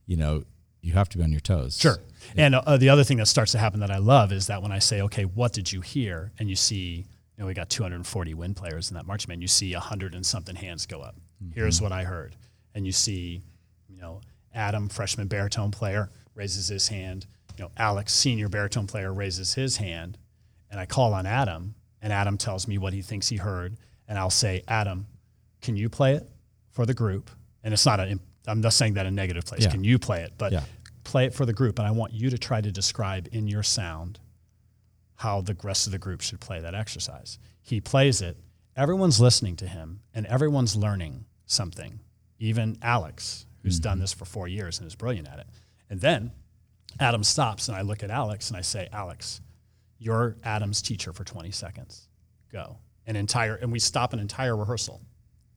You 0.06 0.18
know, 0.18 0.44
you 0.82 0.94
have 0.94 1.10
to 1.10 1.18
be 1.18 1.24
on 1.24 1.32
your 1.32 1.42
toes. 1.42 1.78
Sure. 1.80 1.98
And 2.38 2.56
uh, 2.56 2.78
the 2.78 2.90
other 2.90 3.04
thing 3.04 3.18
that 3.18 3.26
starts 3.26 3.52
to 3.54 3.58
happen 3.58 3.80
that 3.82 3.92
I 3.92 3.98
love 3.98 4.32
is 4.32 4.48
that 4.48 4.62
when 4.62 4.72
I 4.72 4.80
say, 4.80 5.02
okay, 5.02 5.24
what 5.26 5.52
did 5.52 5.72
you 5.72 5.82
hear? 5.82 6.32
And 6.40 6.50
you 6.50 6.56
see, 6.56 7.06
you 7.38 7.44
know, 7.44 7.48
we 7.48 7.54
got 7.54 7.70
240 7.70 8.34
wind 8.34 8.56
players 8.56 8.90
in 8.92 8.96
that 8.96 9.06
marching 9.06 9.30
band. 9.30 9.42
You 9.42 9.48
see 9.48 9.74
100 9.74 10.14
and 10.16 10.26
something 10.26 10.56
hands 10.56 10.86
go 10.86 11.02
up. 11.02 11.16
Mm-hmm. 11.44 11.54
Here's 11.56 11.82
what 11.82 11.92
I 11.92 12.04
heard. 12.04 12.36
And 12.76 12.86
you 12.86 12.92
see, 12.92 13.42
you 13.90 13.98
know, 13.98 14.22
Adam, 14.54 14.88
freshman 14.90 15.28
baritone 15.28 15.72
player, 15.72 16.10
raises 16.36 16.68
his 16.68 16.88
hand. 16.88 17.26
You 17.58 17.66
know, 17.66 17.72
Alex, 17.78 18.14
senior 18.14 18.50
baritone 18.50 18.88
player, 18.88 19.14
raises 19.14 19.54
his 19.54 19.78
hand. 19.78 20.18
And 20.70 20.80
I 20.80 20.86
call 20.86 21.14
on 21.14 21.26
Adam, 21.26 21.76
and 22.02 22.12
Adam 22.12 22.38
tells 22.38 22.68
me 22.68 22.78
what 22.78 22.94
he 22.94 23.02
thinks 23.02 23.30
he 23.30 23.38
heard. 23.38 23.78
And 24.08 24.18
I'll 24.18 24.30
say, 24.30 24.64
Adam, 24.68 25.08
can 25.62 25.76
you 25.76 25.90
play 25.90 26.14
it 26.16 26.30
for 26.72 26.86
the 26.86 26.94
group? 26.94 27.30
And 27.64 27.74
it's 27.74 27.86
not 27.86 28.00
a, 28.00 28.20
I'm 28.48 28.62
not 28.62 28.74
saying 28.74 28.96
that 28.96 29.06
in 29.06 29.14
a 29.14 29.16
negative 29.16 29.46
place. 29.46 29.64
Yeah. 29.64 29.70
Can 29.72 29.84
you 29.84 29.98
play 29.98 30.22
it? 30.24 30.34
But 30.38 30.52
Yeah. 30.52 30.64
play 31.04 31.26
it 31.26 31.34
for 31.34 31.46
the 31.46 31.54
group. 31.54 31.80
And 31.80 31.88
I 31.88 31.92
want 31.92 32.14
you 32.14 32.30
to 32.30 32.38
try 32.38 32.60
to 32.62 32.72
describe 32.72 33.30
in 33.32 33.48
your 33.48 33.64
sound 33.64 34.20
how 35.16 35.42
the 35.42 35.56
rest 35.64 35.86
of 35.86 35.92
the 35.92 35.98
group 35.98 36.22
should 36.22 36.40
play 36.40 36.60
that 36.60 36.76
exercise. 36.76 37.40
He 37.62 37.80
plays 37.80 38.22
it. 38.22 38.38
Everyone's 38.76 39.22
listening 39.22 39.56
to 39.58 39.68
him 39.68 40.02
and 40.14 40.26
everyone's 40.26 40.76
learning 40.76 41.26
something. 41.46 42.00
Even 42.40 42.78
Alex, 42.82 43.46
who's 43.62 43.80
done 43.80 43.94
mm-hmm. 43.94 44.02
this 44.02 44.14
for 44.14 44.26
four 44.26 44.48
years 44.48 44.80
and 44.80 44.88
is 44.88 44.96
brilliant 44.96 45.28
at 45.28 45.40
it. 45.40 45.48
And 45.90 46.02
then 46.02 46.32
Adam 47.00 47.24
stops 47.24 47.68
and 47.68 47.78
I 47.78 47.82
look 47.82 48.04
at 48.04 48.12
Alex 48.12 48.50
and 48.50 48.58
I 48.58 48.62
say, 48.62 48.90
Alex, 48.92 49.42
you're 49.98 50.38
Adam's 50.44 50.82
teacher 50.82 51.14
for 51.14 51.24
20 51.24 51.52
seconds. 51.52 52.10
Go. 52.52 52.78
An 53.08 53.16
entire, 53.16 53.56
and 53.56 53.72
we 53.72 53.80
stop 53.80 54.14
an 54.14 54.20
entire 54.20 54.56
rehearsal. 54.56 55.02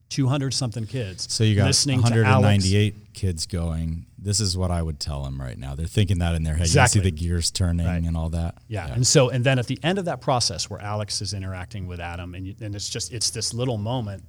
200 0.09 0.53
something 0.53 0.85
kids. 0.85 1.31
So 1.31 1.43
you 1.43 1.55
got 1.55 1.65
listening 1.65 2.01
to 2.03 2.13
Alex. 2.23 2.63
198 2.63 3.13
kids 3.13 3.45
going. 3.45 4.05
This 4.17 4.39
is 4.39 4.57
what 4.57 4.71
I 4.71 4.81
would 4.81 4.99
tell 4.99 5.23
them 5.23 5.39
right 5.39 5.57
now. 5.57 5.75
They're 5.75 5.85
thinking 5.85 6.19
that 6.19 6.33
in 6.35 6.43
their 6.43 6.55
head. 6.55 6.67
Exactly. 6.67 6.99
You 6.99 7.03
see 7.05 7.09
the 7.11 7.15
gears 7.15 7.51
turning 7.51 7.85
Right. 7.85 8.01
and 8.03 8.15
all 8.15 8.29
that. 8.29 8.55
Yeah. 8.67 8.91
And 8.91 9.05
so, 9.05 9.29
and 9.29 9.43
then 9.43 9.59
at 9.59 9.67
the 9.67 9.79
end 9.83 9.99
of 9.99 10.05
that 10.05 10.21
process 10.21 10.69
where 10.69 10.81
Alex 10.81 11.21
is 11.21 11.33
interacting 11.33 11.87
with 11.87 11.99
Adam, 11.99 12.35
and, 12.35 12.47
you, 12.47 12.55
and 12.61 12.73
it's 12.75 12.89
just, 12.89 13.11
it's 13.13 13.29
this 13.31 13.53
little 13.53 13.77
moment 13.77 14.23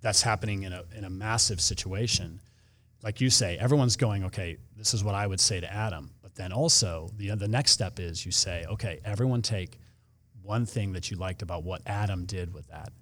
that's 0.00 0.22
happening 0.22 0.64
in 0.64 0.72
a, 0.72 0.82
in 0.96 1.04
a 1.04 1.10
massive 1.10 1.60
situation. 1.60 2.40
Like 3.02 3.20
you 3.20 3.30
say, 3.30 3.56
everyone's 3.58 3.96
going, 3.96 4.24
okay, 4.24 4.56
this 4.76 4.92
is 4.92 5.04
what 5.04 5.14
I 5.14 5.26
would 5.26 5.40
say 5.40 5.60
to 5.60 5.72
Adam. 5.72 6.10
But 6.22 6.34
then 6.34 6.52
also, 6.52 7.10
the, 7.16 7.30
the 7.36 7.48
next 7.48 7.70
step 7.72 7.98
is 8.00 8.24
you 8.26 8.32
say, 8.32 8.64
okay, 8.68 9.00
everyone 9.04 9.42
take 9.42 9.78
one 10.42 10.66
thing 10.66 10.92
that 10.94 11.10
you 11.10 11.16
liked 11.16 11.42
about 11.42 11.62
what 11.64 11.82
Adam 11.86 12.24
did 12.26 12.52
with 12.52 12.66
that. 12.68 12.92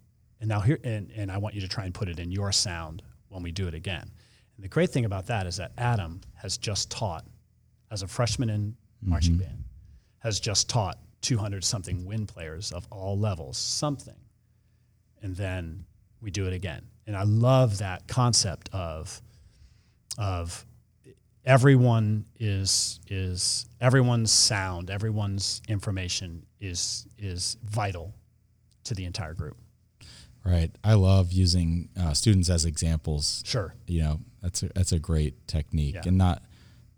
And 0.41 0.49
now 0.49 0.61
here, 0.61 0.79
and, 0.85 1.11
and 1.17 1.31
I 1.31 1.39
want 1.39 1.55
you 1.55 1.61
to 1.63 1.69
try 1.69 1.85
and 1.85 1.93
put 1.93 2.09
it 2.09 2.19
in 2.19 2.31
your 2.31 2.53
sound 2.53 3.03
when 3.29 3.43
we 3.43 3.51
do 3.51 3.67
it 3.69 3.75
again. 3.75 4.11
And 4.57 4.65
the 4.65 4.69
great 4.69 4.91
thing 4.91 5.05
about 5.05 5.27
that 5.27 5.47
is 5.47 5.57
that 5.57 5.73
Adam 5.79 6.21
has 6.35 6.59
just 6.59 6.91
taught, 6.91 7.25
as 7.91 8.03
a 8.03 8.09
freshman 8.09 8.51
in 8.51 8.77
marching 9.03 9.35
mm-hmm. 9.35 9.45
band, 9.45 9.65
has 10.21 10.41
just 10.41 10.69
taught 10.69 10.99
200 11.23 11.65
something 11.65 12.05
wind 12.05 12.29
players 12.29 12.73
of 12.73 12.87
all 12.91 13.19
levels 13.19 13.57
something. 13.57 14.17
And 15.23 15.35
then 15.37 15.85
we 16.21 16.31
do 16.31 16.47
it 16.47 16.53
again. 16.53 16.83
And 17.07 17.17
I 17.17 17.23
love 17.23 17.79
that 17.79 18.07
concept 18.07 18.69
of, 18.73 19.21
of 20.17 20.65
everyone 21.45 22.27
is, 22.39 23.01
is 23.09 23.67
everyone's 23.81 24.31
sound, 24.31 24.91
everyone's 24.91 25.63
information 25.69 26.45
is, 26.61 27.07
is 27.17 27.57
vital 27.65 28.15
to 28.85 28.95
the 28.95 29.05
entire 29.05 29.35
group. 29.35 29.57
Right. 30.45 30.71
I 30.83 30.95
love 30.95 31.33
using 31.33 31.91
uh, 32.01 32.15
students 32.15 32.49
as 32.49 32.65
examples. 32.65 33.43
Sure. 33.47 33.75
You 33.87 34.01
know, 34.03 34.21
that's 34.43 34.63
a, 34.63 34.69
that's 34.75 34.93
a 34.93 34.99
great 34.99 35.47
technique, 35.47 35.97
Yeah. 35.97 36.03
and 36.07 36.17
not 36.17 36.43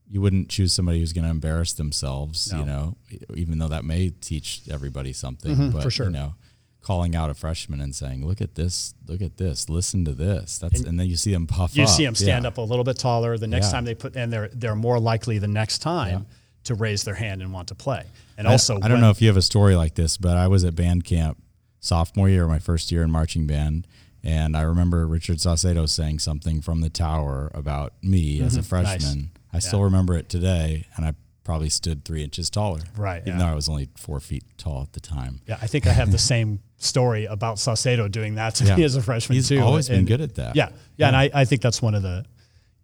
you 0.09 0.20
wouldn't 0.20 0.48
choose 0.48 0.72
somebody 0.72 0.98
who's 1.00 1.12
going 1.12 1.24
to 1.24 1.31
embarrass 1.31 1.72
themselves. 1.72 2.53
You 2.57 2.64
know, 2.64 2.96
even 3.35 3.59
though 3.59 3.68
that 3.68 3.85
may 3.85 4.11
teach 4.11 4.62
everybody 4.70 5.12
something. 5.12 5.55
but 5.57 5.62
Mm-hmm, 5.70 5.81
for 5.81 5.90
sure. 5.90 6.07
you 6.07 6.12
know, 6.12 6.35
calling 6.81 7.14
out 7.16 7.29
a 7.31 7.35
freshman 7.35 7.81
and 7.81 7.94
saying, 7.94 8.24
"Look 8.26 8.40
at 8.40 8.55
this! 8.55 8.94
Look 9.07 9.20
at 9.22 9.37
this! 9.37 9.68
Listen 9.68 10.05
to 10.05 10.12
this!" 10.12 10.59
That's 10.59 10.81
and, 10.83 10.98
then 10.98 11.07
you 11.09 11.16
see 11.16 11.33
them 11.33 11.46
puff 11.46 11.76
You 11.76 11.85
up. 11.85 11.88
see 11.88 12.05
them 12.05 12.14
stand 12.14 12.44
Yeah. 12.44 12.48
up 12.48 12.59
a 12.59 12.62
little 12.62 12.85
bit 12.85 12.98
taller. 12.98 13.37
The 13.38 13.46
next 13.48 13.66
Yeah. 13.66 13.72
time 13.72 13.85
they 13.85 13.94
put, 13.94 14.16
and 14.16 14.33
they're 14.33 14.48
they're 14.53 14.76
more 14.76 14.98
likely 15.00 15.38
the 15.38 15.48
next 15.48 15.79
time 15.79 16.26
to 16.64 16.74
raise 16.74 17.05
their 17.05 17.14
hand 17.14 17.40
and 17.42 17.53
want 17.53 17.68
to 17.68 17.74
play. 17.74 18.05
And 18.37 18.46
I- 18.46 18.53
also, 18.53 18.76
I, 18.76 18.81
don't 18.83 18.92
when- 18.92 19.00
know 19.00 19.11
if 19.11 19.20
you 19.22 19.29
have 19.29 19.37
a 19.37 19.42
story 19.42 19.74
like 19.76 19.94
this, 19.94 20.16
but 20.18 20.37
I 20.37 20.46
was 20.48 20.62
at 20.64 20.74
band 20.76 21.05
camp 21.05 21.42
sophomore 21.81 22.29
year, 22.29 22.47
my 22.47 22.59
first 22.59 22.93
year 22.93 23.03
in 23.03 23.11
marching 23.11 23.47
band, 23.47 23.87
and 24.23 24.57
I 24.57 24.62
remember 24.62 25.07
Richard 25.07 25.38
Saucedo 25.38 25.88
saying 25.88 26.19
something 26.21 26.61
from 26.61 26.83
the 26.83 26.90
tower 26.90 27.51
about 27.55 27.95
me 28.03 28.40
as 28.43 28.57
a 28.57 28.61
Mm-hmm. 28.61 28.77
Nice. 28.83 28.90
freshman. 29.03 29.31
I 29.53 29.59
still 29.59 29.83
remember 29.83 30.16
it 30.16 30.29
today, 30.29 30.87
and 30.97 31.05
I 31.05 31.14
probably 31.43 31.71
stood 31.71 32.05
three 32.05 32.23
inches 32.23 32.51
taller. 32.51 32.81
Right, 32.97 33.23
Even 33.23 33.33
yeah. 33.33 33.47
though 33.47 33.53
I 33.53 33.55
was 33.55 33.69
only 33.69 33.88
four 33.97 34.21
feet 34.21 34.45
tall 34.59 34.83
at 34.83 34.93
the 34.93 35.01
time. 35.01 35.40
Yeah, 35.49 35.59
I 35.61 35.66
think 35.66 35.87
I 35.87 35.93
have 35.93 36.12
the 36.12 36.19
same 36.19 36.61
story 36.77 37.25
about 37.25 37.57
Saucedo 37.57 38.09
doing 38.11 38.37
that 38.37 38.55
to 38.57 38.64
Yeah. 38.64 38.77
me 38.77 38.85
as 38.85 38.95
a 38.95 39.03
freshman 39.03 39.35
He's 39.37 39.49
too. 39.49 39.59
always 39.61 39.88
been 39.88 40.01
And- 40.01 40.07
good 40.07 40.21
at 40.21 40.35
that. 40.37 40.55
Yeah, 40.55 40.69
yeah, 40.97 41.09
and 41.09 41.16
I, 41.16 41.31
I 41.35 41.45
think 41.47 41.62
that's 41.62 41.83
one 41.83 41.95
of 41.97 42.03
the, 42.03 42.25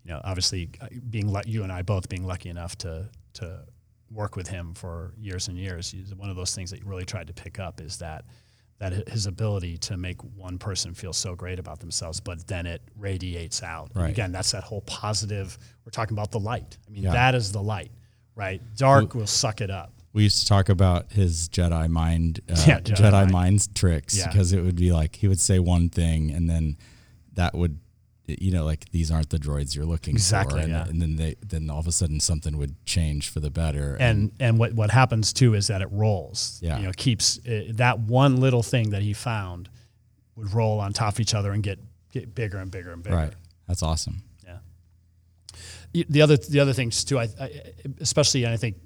you 0.05 0.11
know, 0.11 0.21
obviously 0.25 0.71
uh, 0.81 0.87
being 1.11 1.29
like 1.31 1.47
you 1.47 1.63
and 1.63 1.71
I 1.71 1.83
both 1.83 2.09
being 2.09 2.27
lucky 2.27 2.49
enough 2.49 2.77
to 2.79 3.09
to 3.35 3.61
work 4.11 4.35
with 4.37 4.49
him 4.49 4.73
for 4.75 5.13
years 5.19 5.49
and 5.49 5.59
years. 5.59 5.91
He's 5.91 6.15
one 6.15 6.31
of 6.31 6.37
those 6.37 6.55
things 6.55 6.71
that 6.71 6.81
you 6.81 6.87
really 6.87 7.05
tried 7.05 7.27
to 7.27 7.33
pick 7.35 7.59
up 7.61 7.81
is 7.81 7.99
that 7.99 8.25
that 8.79 9.09
his 9.09 9.27
ability 9.27 9.79
to 9.79 9.97
make 9.97 10.21
one 10.37 10.59
person 10.59 10.93
feel 10.93 11.13
so 11.13 11.35
great 11.35 11.59
about 11.59 11.81
themselves, 11.81 12.21
but 12.21 12.47
then 12.47 12.67
it 12.67 12.83
radiates 12.97 13.63
out. 13.63 13.91
Right. 13.95 14.11
again, 14.11 14.33
that's 14.33 14.51
that 14.53 14.65
whole 14.65 14.83
positive. 14.83 15.57
We're 15.85 15.91
talking 15.91 16.15
about 16.15 16.31
the 16.31 16.41
light. 16.41 16.77
I 16.87 16.91
mean, 16.91 17.05
Yeah. 17.05 17.13
that 17.13 17.35
is 17.35 17.53
the 17.53 17.63
light, 17.63 17.91
right? 18.35 18.61
Dark 18.77 19.15
will 19.15 19.27
suck 19.27 19.61
it 19.61 19.71
up. 19.71 19.93
we 20.13 20.23
used 20.23 20.39
to 20.41 20.47
talk 20.47 20.69
about 20.71 21.13
his 21.13 21.49
Jedi 21.51 21.89
mind, 21.91 22.41
uh, 22.51 22.55
Yeah, 22.67 22.81
Jedi, 22.81 22.97
Jedi 22.97 23.13
mind. 23.13 23.33
mind 23.33 23.75
tricks 23.75 24.17
Yeah. 24.17 24.29
because 24.29 24.53
it 24.55 24.63
would 24.63 24.77
be 24.77 24.91
like 24.93 25.17
he 25.17 25.29
would 25.29 25.41
say 25.41 25.59
one 25.59 25.89
thing 25.91 26.31
and 26.31 26.49
then 26.49 26.77
that 27.35 27.55
would, 27.55 27.79
you 28.27 28.51
know, 28.51 28.65
like 28.65 28.91
these 28.91 29.11
aren't 29.11 29.31
the 29.31 29.39
droids 29.39 29.75
you're 29.77 29.85
looking 29.85 30.15
Exactly, 30.15 30.61
for, 30.61 30.65
and, 30.65 30.73
yeah. 30.73 30.87
and 30.89 31.01
then 31.01 31.17
they 31.17 31.37
then 31.47 31.71
all 31.71 31.79
of 31.79 31.87
a 31.87 31.93
sudden 31.93 32.19
something 32.21 32.57
would 32.59 32.75
change 32.85 33.29
for 33.29 33.41
the 33.41 33.51
better. 33.51 33.97
and 34.01 34.33
and 34.41 34.59
what 34.59 34.73
what 34.75 34.91
happens 34.91 35.33
too 35.33 35.55
is 35.55 35.69
that 35.69 35.81
it 35.83 35.89
rolls. 35.93 36.59
Yeah. 36.63 36.79
you 36.79 36.87
know, 36.87 36.93
keeps 36.97 37.39
uh, 37.47 37.65
that 37.75 38.01
one 38.01 38.37
little 38.41 38.63
thing 38.63 38.91
that 38.91 39.03
he 39.03 39.13
found 39.13 39.69
would 40.35 40.53
roll 40.53 40.81
on 40.81 40.93
top 40.93 41.15
of 41.15 41.21
each 41.21 41.35
other 41.35 41.53
and 41.53 41.63
get 41.63 41.79
get 42.13 42.35
bigger 42.35 42.59
and 42.59 42.71
bigger 42.71 42.93
and 42.93 43.03
bigger. 43.03 43.17
right, 43.17 43.33
that's 43.69 43.83
awesome. 43.83 44.23
Yeah. 44.45 44.59
The 46.09 46.23
other 46.23 46.37
the 46.37 46.61
other 46.61 46.73
things 46.73 47.05
too, 47.05 47.19
I, 47.19 47.29
I 47.41 47.63
especially 48.01 48.45
and 48.45 48.53
I 48.53 48.57
think 48.57 48.77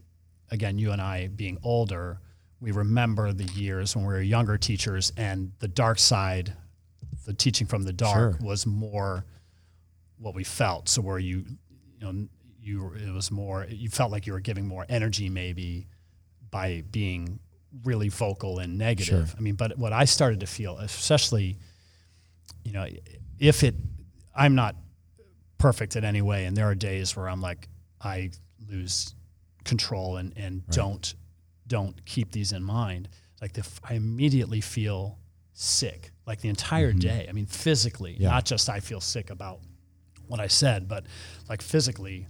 again 0.50 0.78
you 0.78 0.92
and 0.92 1.00
I 1.00 1.28
being 1.28 1.58
older, 1.62 2.20
we 2.60 2.72
remember 2.72 3.32
the 3.32 3.44
years 3.44 3.96
when 3.96 4.04
we 4.06 4.12
were 4.12 4.20
younger 4.20 4.58
teachers 4.58 5.12
and 5.16 5.52
the 5.60 5.68
dark 5.68 5.98
side, 5.98 6.52
the 7.30 7.36
teaching 7.36 7.68
from 7.68 7.84
the 7.84 7.92
dark 7.92 8.32
Sure. 8.40 8.46
was 8.48 8.66
more 8.66 9.24
what 10.18 10.34
we 10.34 10.42
felt. 10.42 10.88
So 10.88 11.00
where 11.00 11.20
you 11.20 11.44
you 11.98 12.00
know 12.12 12.26
you 12.60 12.92
it 12.94 13.12
was 13.12 13.30
more 13.30 13.66
you 13.70 13.88
felt 13.88 14.10
like 14.10 14.26
you 14.26 14.32
were 14.32 14.40
giving 14.40 14.66
more 14.66 14.84
energy 14.88 15.28
maybe 15.28 15.86
by 16.50 16.82
being 16.90 17.38
really 17.84 18.08
vocal 18.08 18.58
and 18.58 18.76
negative. 18.76 19.28
Sure. 19.28 19.36
I 19.38 19.40
mean, 19.40 19.54
but 19.54 19.78
what 19.78 19.92
I 19.92 20.06
started 20.06 20.40
to 20.40 20.46
feel, 20.46 20.76
especially, 20.78 21.56
you 22.64 22.72
know, 22.72 22.84
if 23.38 23.62
it, 23.62 23.76
I'm 24.34 24.56
not 24.56 24.74
perfect 25.56 25.94
in 25.94 26.04
any 26.04 26.20
way, 26.20 26.46
and 26.46 26.56
there 26.56 26.66
are 26.68 26.74
days 26.74 27.14
where 27.14 27.28
I'm 27.28 27.40
like, 27.40 27.68
I 28.00 28.32
lose 28.68 29.14
control 29.62 30.16
and 30.16 30.32
and 30.36 30.66
don't 30.66 31.14
don't 31.68 32.04
keep 32.04 32.32
these 32.32 32.50
in 32.50 32.64
mind. 32.64 33.08
Like 33.40 33.52
the, 33.52 33.64
I 33.88 33.94
immediately 33.94 34.60
feel 34.60 35.19
sick, 35.62 36.10
like 36.26 36.40
the 36.40 36.48
entire 36.48 36.92
day. 36.92 37.26
I 37.28 37.32
mean, 37.32 37.46
physically, 37.46 38.14
Mm-hmm. 38.14 38.22
Yeah. 38.22 38.30
not 38.30 38.46
just 38.46 38.68
I 38.70 38.80
feel 38.80 39.00
sick 39.00 39.28
about 39.30 39.60
what 40.26 40.40
I 40.40 40.46
said, 40.46 40.88
but 40.88 41.04
like 41.48 41.60
physically. 41.62 42.26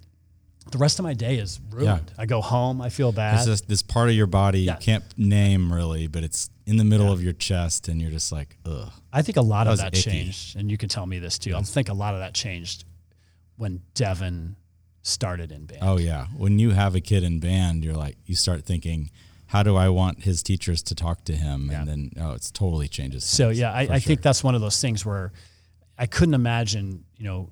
The 0.72 0.78
rest 0.78 0.98
of 0.98 1.04
my 1.04 1.14
day 1.14 1.36
is 1.38 1.58
ruined. 1.70 2.12
I 2.18 2.26
go 2.26 2.40
home, 2.42 2.82
I 2.82 2.90
feel 2.90 3.12
bad. 3.12 3.36
It's 3.36 3.46
just 3.46 3.66
this 3.68 3.82
part 3.82 4.08
of 4.10 4.14
your 4.14 4.26
body 4.26 4.60
Yeah. 4.60 4.74
you 4.74 4.78
can't 4.80 5.04
name 5.16 5.72
really, 5.72 6.06
but 6.06 6.22
it's 6.22 6.50
in 6.66 6.76
the 6.76 6.84
middle 6.84 7.10
of 7.10 7.22
your 7.22 7.32
chest, 7.32 7.88
and 7.88 8.00
you're 8.00 8.10
just 8.10 8.30
like, 8.30 8.56
ugh. 8.66 8.90
I 9.12 9.22
think 9.22 9.36
a 9.36 9.42
lot 9.42 9.66
of 9.66 9.78
that 9.78 9.94
icky. 9.94 10.10
changed, 10.10 10.56
and 10.56 10.70
you 10.70 10.76
can 10.76 10.88
tell 10.88 11.06
me 11.06 11.18
this 11.18 11.38
too. 11.38 11.56
I 11.56 11.62
think 11.62 11.88
a 11.88 11.94
lot 11.94 12.14
of 12.14 12.20
that 12.20 12.34
changed 12.34 12.84
when 13.56 13.80
Devin 13.94 14.56
started 15.02 15.50
in 15.50 15.64
band. 15.64 15.80
Oh 15.82 15.98
yeah, 15.98 16.26
when 16.36 16.58
you 16.58 16.70
have 16.70 16.94
a 16.94 17.00
kid 17.00 17.22
in 17.24 17.40
band, 17.40 17.82
you're 17.84 17.94
like, 17.96 18.16
you 18.26 18.34
start 18.36 18.64
thinking, 18.64 19.10
how 19.50 19.64
do 19.64 19.74
I 19.74 19.88
want 19.88 20.22
his 20.22 20.44
teachers 20.44 20.80
to 20.84 20.94
talk 20.94 21.24
to 21.24 21.34
him? 21.34 21.70
Yeah. 21.72 21.80
And 21.80 21.88
then 21.88 22.10
oh, 22.20 22.34
it's 22.34 22.52
totally 22.52 22.86
changes. 22.86 23.24
so 23.24 23.48
things, 23.48 23.58
yeah, 23.58 23.72
I, 23.72 23.80
I 23.80 23.86
sure. 23.86 23.98
think 24.00 24.22
that's 24.22 24.44
one 24.44 24.54
of 24.54 24.60
those 24.60 24.80
things 24.80 25.04
where 25.04 25.32
I 25.98 26.06
couldn't 26.06 26.34
imagine, 26.34 27.04
you 27.16 27.24
know, 27.24 27.50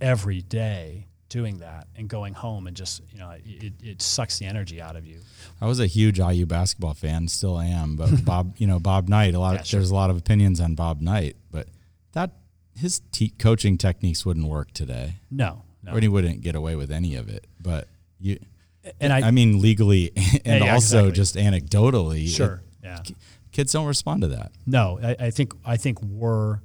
every 0.00 0.42
day 0.42 1.06
doing 1.28 1.58
that 1.58 1.86
and 1.94 2.08
going 2.08 2.34
home 2.34 2.66
and 2.66 2.76
just, 2.76 3.02
you 3.12 3.20
know, 3.20 3.30
it, 3.44 3.72
it 3.80 4.02
sucks 4.02 4.40
the 4.40 4.46
energy 4.46 4.82
out 4.82 4.96
of 4.96 5.06
you. 5.06 5.20
I 5.60 5.66
was 5.66 5.78
a 5.78 5.86
huge 5.86 6.18
IU 6.18 6.44
basketball 6.44 6.94
fan, 6.94 7.28
still 7.28 7.60
am. 7.60 7.94
But 7.94 8.24
Bob, 8.24 8.56
you 8.58 8.66
know, 8.66 8.80
Bob 8.80 9.08
Knight. 9.08 9.34
A 9.34 9.38
lot. 9.38 9.54
Yeah, 9.54 9.60
of, 9.60 9.66
sure. 9.66 9.78
There's 9.78 9.92
a 9.92 9.94
lot 9.94 10.10
of 10.10 10.16
opinions 10.16 10.60
on 10.60 10.74
Bob 10.74 11.00
Knight, 11.00 11.36
but 11.52 11.68
that 12.14 12.32
his 12.76 13.00
te- 13.12 13.32
coaching 13.38 13.78
techniques 13.78 14.26
wouldn't 14.26 14.48
work 14.48 14.72
today, 14.72 15.14
No, 15.30 15.62
no. 15.84 15.92
or 15.92 16.00
he 16.00 16.08
wouldn't 16.08 16.40
get 16.40 16.56
away 16.56 16.74
with 16.74 16.90
any 16.90 17.14
of 17.14 17.28
it. 17.28 17.46
But 17.60 17.86
you, 18.18 18.40
and 19.00 19.12
I, 19.12 19.28
I 19.28 19.30
mean, 19.30 19.60
legally 19.60 20.12
and 20.44 20.64
yeah, 20.64 20.74
also 20.74 21.08
exactly. 21.08 21.12
just 21.12 21.36
anecdotally, 21.36 22.28
sure, 22.28 22.62
it- 22.82 22.84
yeah. 22.84 22.98
kids 23.52 23.72
don't 23.72 23.86
respond 23.86 24.22
to 24.22 24.28
that. 24.28 24.52
No, 24.66 24.98
I, 25.02 25.26
I 25.26 25.30
think 25.30 25.54
I 25.64 25.76
think 25.76 26.00
we're 26.02 26.60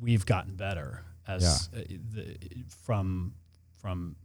we've 0.00 0.26
gotten 0.26 0.54
better 0.54 1.04
as 1.26 1.68
uh, 1.76 1.82
the, 2.14 2.36
from 2.84 3.34
from 3.76 4.16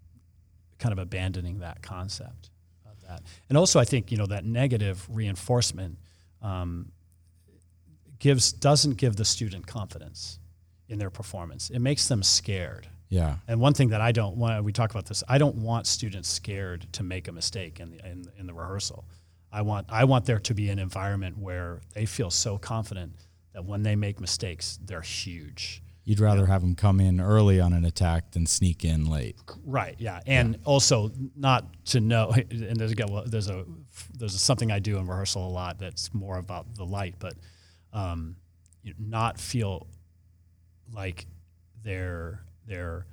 kind 0.80 0.91
of 0.93 1.00
abandoning 1.00 1.60
that 1.60 1.82
concept 1.82 2.50
of 2.86 3.00
that, 3.08 3.22
and 3.50 3.58
also 3.58 3.80
I 3.80 3.86
think 3.86 4.12
you 4.12 4.17
know 4.17 4.26
that 4.28 4.46
negative 4.46 5.06
reinforcement 5.10 5.98
um, 6.41 6.91
gives 8.19 8.52
doesn't 8.54 8.98
give 8.98 9.15
the 9.15 9.26
student 9.26 9.67
confidence 9.67 10.39
in 10.89 11.00
their 11.00 11.10
performance. 11.10 11.69
It 11.69 11.80
makes 11.80 12.08
them 12.08 12.24
scared. 12.24 12.88
Yeah, 13.13 13.38
And 13.47 13.60
one 13.62 13.76
thing 13.76 13.89
that 13.89 14.02
I 14.02 14.12
don't 14.12 14.38
want, 14.38 14.63
we 14.63 14.71
talk 14.71 14.89
about 14.89 15.06
this, 15.06 15.23
I 15.30 15.38
don't 15.38 15.58
want 15.58 15.86
students 15.86 16.28
scared 16.28 16.88
to 16.93 17.04
make 17.04 17.28
a 17.28 17.32
mistake 17.32 17.80
in 17.80 17.91
the, 17.91 17.99
in, 18.04 18.26
in 18.39 18.47
the 18.47 18.56
rehearsal. 18.56 19.06
I 19.52 19.62
want, 19.62 19.86
I 19.89 20.06
want 20.06 20.26
there 20.26 20.39
to 20.39 20.54
be 20.56 20.69
an 20.69 20.80
environment 20.80 21.38
where 21.38 21.82
they 21.93 22.08
feel 22.08 22.32
so 22.32 22.58
confident 22.58 23.12
that 23.54 23.65
when 23.65 23.84
they 23.84 23.95
make 23.95 24.19
mistakes, 24.19 24.80
they're 24.84 25.02
huge. 25.02 25.84
you'd 26.06 26.19
rather 26.19 26.47
have 26.47 26.62
them 26.62 26.73
come 26.73 26.99
in 26.99 27.21
early 27.21 27.60
on 27.62 27.71
an 27.71 27.86
attack 27.86 28.32
than 28.32 28.47
sneak 28.47 28.84
in 28.84 29.06
late. 29.06 29.38
Right. 29.63 29.95
Yeah. 29.99 30.19
And 30.26 30.58
also 30.65 31.12
not 31.36 31.65
to 31.86 31.99
know, 31.99 32.34
and 32.49 32.78
there's, 32.78 32.91
again, 32.93 33.12
well, 33.12 33.26
there's 33.28 33.47
a, 33.47 33.63
there's 34.17 34.41
something 34.41 34.71
I 34.71 34.80
do 34.80 34.97
in 34.97 35.06
rehearsal 35.06 35.47
a 35.47 35.54
lot 35.54 35.78
that's 35.78 36.12
more 36.15 36.39
about 36.39 36.73
the 36.76 36.84
light, 36.84 37.15
but 37.19 37.36
um, 37.93 38.38
you 38.82 38.89
know, 38.91 38.97
not 39.19 39.39
feel 39.39 39.86
like 40.91 41.28
they're, 41.84 42.43
they're, 42.67 43.06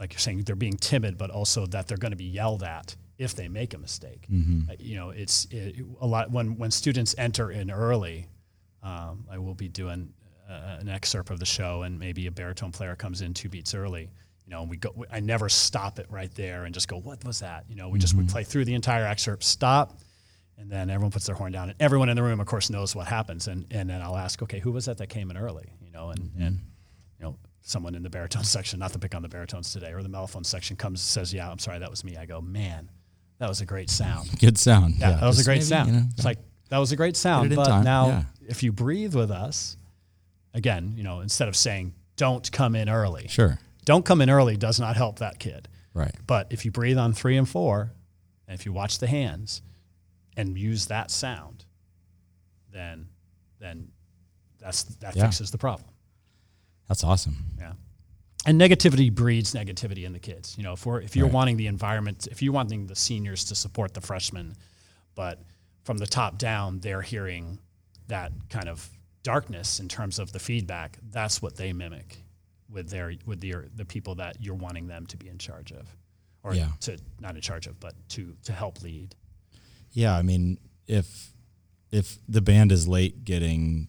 like 0.00 0.12
you're 0.12 0.20
saying, 0.20 0.42
they're 0.44 0.56
being 0.56 0.76
timid, 0.76 1.18
but 1.18 1.30
also 1.30 1.66
that 1.66 1.86
they're 1.88 1.98
going 1.98 2.12
to 2.12 2.16
be 2.16 2.24
yelled 2.24 2.62
at 2.62 2.96
if 3.18 3.34
they 3.34 3.48
make 3.48 3.74
a 3.74 3.78
mistake. 3.78 4.26
Uh, 4.70 4.74
You 4.78 4.96
know, 4.96 5.10
it's 5.10 5.46
it, 5.50 5.76
a 6.00 6.06
lot 6.06 6.30
when 6.30 6.56
when 6.56 6.70
students 6.70 7.14
enter 7.18 7.50
in 7.50 7.70
early. 7.70 8.26
Um, 8.82 9.26
I 9.30 9.38
will 9.38 9.54
be 9.54 9.68
doing 9.68 10.12
uh, 10.50 10.78
an 10.80 10.88
excerpt 10.88 11.30
of 11.30 11.38
the 11.38 11.46
show, 11.46 11.82
and 11.82 11.98
maybe 12.00 12.26
a 12.26 12.32
baritone 12.32 12.72
player 12.72 12.96
comes 12.96 13.22
in 13.22 13.32
two 13.32 13.48
beats 13.48 13.74
early. 13.74 14.10
You 14.44 14.50
know, 14.50 14.62
and 14.62 14.70
we 14.70 14.76
go. 14.76 14.92
I 15.10 15.20
never 15.20 15.48
stop 15.48 15.98
it 16.00 16.06
right 16.10 16.34
there 16.34 16.64
and 16.64 16.74
just 16.74 16.88
go, 16.88 16.98
"What 16.98 17.24
was 17.24 17.38
that?" 17.40 17.64
You 17.68 17.76
know, 17.76 17.88
we 17.88 17.98
just 18.00 18.14
we 18.14 18.24
play 18.24 18.42
through 18.44 18.64
the 18.64 18.74
entire 18.74 19.04
excerpt, 19.06 19.44
stop, 19.44 20.00
and 20.58 20.68
then 20.68 20.90
everyone 20.90 21.12
puts 21.12 21.26
their 21.26 21.36
horn 21.36 21.52
down, 21.52 21.70
and 21.70 21.80
everyone 21.80 22.08
in 22.08 22.16
the 22.16 22.22
room, 22.24 22.40
of 22.40 22.46
course, 22.46 22.70
knows 22.70 22.96
what 22.96 23.06
happens. 23.06 23.46
And 23.46 23.66
and 23.70 23.88
then 23.88 24.02
I'll 24.02 24.16
ask, 24.16 24.42
"Okay, 24.42 24.58
who 24.58 24.72
was 24.72 24.86
that 24.86 24.98
that 24.98 25.10
came 25.10 25.30
in 25.30 25.36
early?" 25.36 25.70
You 25.80 25.92
know, 25.92 26.10
and 26.10 26.18
and 26.36 26.42
you 26.42 26.50
know, 26.50 26.58
someone 27.72 27.94
in 27.96 28.02
the 28.04 28.10
baritone 28.10 28.44
section, 28.56 28.78
not 28.78 28.92
to 28.92 28.98
pick 28.98 29.14
on 29.14 29.22
the 29.22 29.28
baritones 29.28 29.72
today, 29.72 29.92
or 29.92 30.02
the 30.02 30.08
mellophone 30.08 30.46
section 30.46 30.76
comes 30.76 31.00
says, 31.00 31.32
"Yeah, 31.34 31.50
I'm 31.50 31.58
sorry, 31.58 31.78
that 31.80 31.90
was 31.90 32.04
me." 32.04 32.16
I 32.16 32.26
go, 32.26 32.40
"Man, 32.40 32.90
that 33.38 33.48
was 33.48 33.60
a 33.60 33.66
great 33.66 33.90
sound." 33.90 34.28
Good 34.38 34.58
sound. 34.58 34.96
Yeah, 34.98 35.12
that 35.12 35.26
was 35.26 35.40
a 35.40 35.44
great 35.44 35.56
maybe, 35.56 35.64
sound. 35.64 35.88
you 35.88 35.94
know, 35.96 36.04
it's 36.14 36.24
like 36.24 36.38
that 36.68 36.78
was 36.78 36.92
a 36.92 36.96
great 36.96 37.16
sound, 37.16 37.54
but 37.56 37.64
time, 37.66 37.84
now 37.84 38.06
yeah. 38.06 38.22
if 38.48 38.62
you 38.62 38.70
breathe 38.72 39.14
with 39.14 39.30
us, 39.30 39.76
again, 40.54 40.92
you 40.96 41.02
know, 41.02 41.20
instead 41.20 41.48
of 41.48 41.56
saying 41.56 41.94
"Don't 42.16 42.50
come 42.52 42.76
in 42.76 42.88
early," 42.88 43.26
sure, 43.28 43.58
"Don't 43.84 44.04
come 44.04 44.20
in 44.20 44.30
early" 44.30 44.56
does 44.56 44.78
not 44.78 44.96
help 44.96 45.18
that 45.18 45.38
kid. 45.40 45.68
right. 45.94 46.14
But 46.26 46.46
if 46.50 46.64
you 46.64 46.70
breathe 46.70 46.98
on 46.98 47.12
three 47.12 47.36
and 47.36 47.48
four, 47.48 47.92
and 48.46 48.58
if 48.58 48.64
you 48.66 48.72
watch 48.72 48.98
the 48.98 49.06
hands 49.06 49.62
and 50.36 50.56
use 50.58 50.86
that 50.86 51.10
sound, 51.10 51.64
then 52.72 53.08
then 53.58 53.88
that's 54.58 54.82
that 54.84 55.16
Yeah. 55.16 55.24
fixes 55.24 55.50
the 55.50 55.58
problem. 55.58 55.88
That's 56.88 57.04
awesome. 57.04 57.36
Yeah. 57.58 57.72
And 58.44 58.60
negativity 58.60 59.12
breeds 59.14 59.54
negativity 59.54 60.04
in 60.04 60.12
the 60.12 60.18
kids. 60.18 60.56
You 60.58 60.64
know, 60.64 60.72
if 60.72 60.84
we're 60.84 61.00
if 61.00 61.14
you're 61.16 61.26
Right. 61.26 61.34
wanting 61.34 61.56
the 61.56 61.66
environment, 61.68 62.26
if 62.30 62.42
you're 62.42 62.52
wanting 62.52 62.86
the 62.86 62.96
seniors 62.96 63.44
to 63.44 63.54
support 63.54 63.94
the 63.94 64.00
freshmen, 64.00 64.56
but 65.14 65.42
from 65.84 65.98
the 65.98 66.06
top 66.06 66.38
down 66.38 66.80
they're 66.80 67.02
hearing 67.02 67.58
that 68.08 68.32
kind 68.50 68.68
of 68.68 68.88
darkness 69.22 69.78
in 69.80 69.88
terms 69.88 70.18
of 70.18 70.32
the 70.32 70.38
feedback, 70.40 70.98
that's 71.10 71.40
what 71.40 71.56
they 71.56 71.72
mimic 71.72 72.18
with 72.68 72.90
their 72.90 73.14
with 73.26 73.40
their 73.40 73.68
the 73.76 73.84
people 73.84 74.16
that 74.16 74.36
you're 74.40 74.54
wanting 74.56 74.88
them 74.88 75.06
to 75.06 75.16
be 75.16 75.28
in 75.28 75.38
charge 75.38 75.70
of. 75.72 75.86
Or 76.42 76.54
Yeah. 76.54 76.72
to 76.80 76.98
not 77.20 77.36
in 77.36 77.40
charge 77.42 77.68
of, 77.68 77.78
but 77.78 77.94
to 78.10 78.36
to 78.42 78.52
help 78.52 78.82
lead. 78.82 79.14
Yeah, 79.92 80.16
I 80.16 80.22
mean, 80.22 80.58
if 80.88 81.32
if 81.92 82.18
the 82.26 82.40
band 82.40 82.72
is 82.72 82.88
late 82.88 83.24
getting 83.24 83.86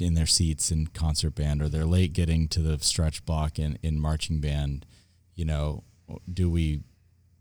in 0.00 0.14
their 0.14 0.26
seats 0.26 0.70
in 0.70 0.88
concert 0.88 1.34
band, 1.34 1.62
or 1.62 1.68
they're 1.68 1.84
late 1.84 2.12
getting 2.12 2.48
to 2.48 2.60
the 2.60 2.78
stretch 2.78 3.24
block 3.24 3.58
in 3.58 3.78
in 3.82 3.98
marching 4.00 4.40
band, 4.40 4.86
you 5.34 5.44
know, 5.44 5.84
do 6.32 6.50
we 6.50 6.80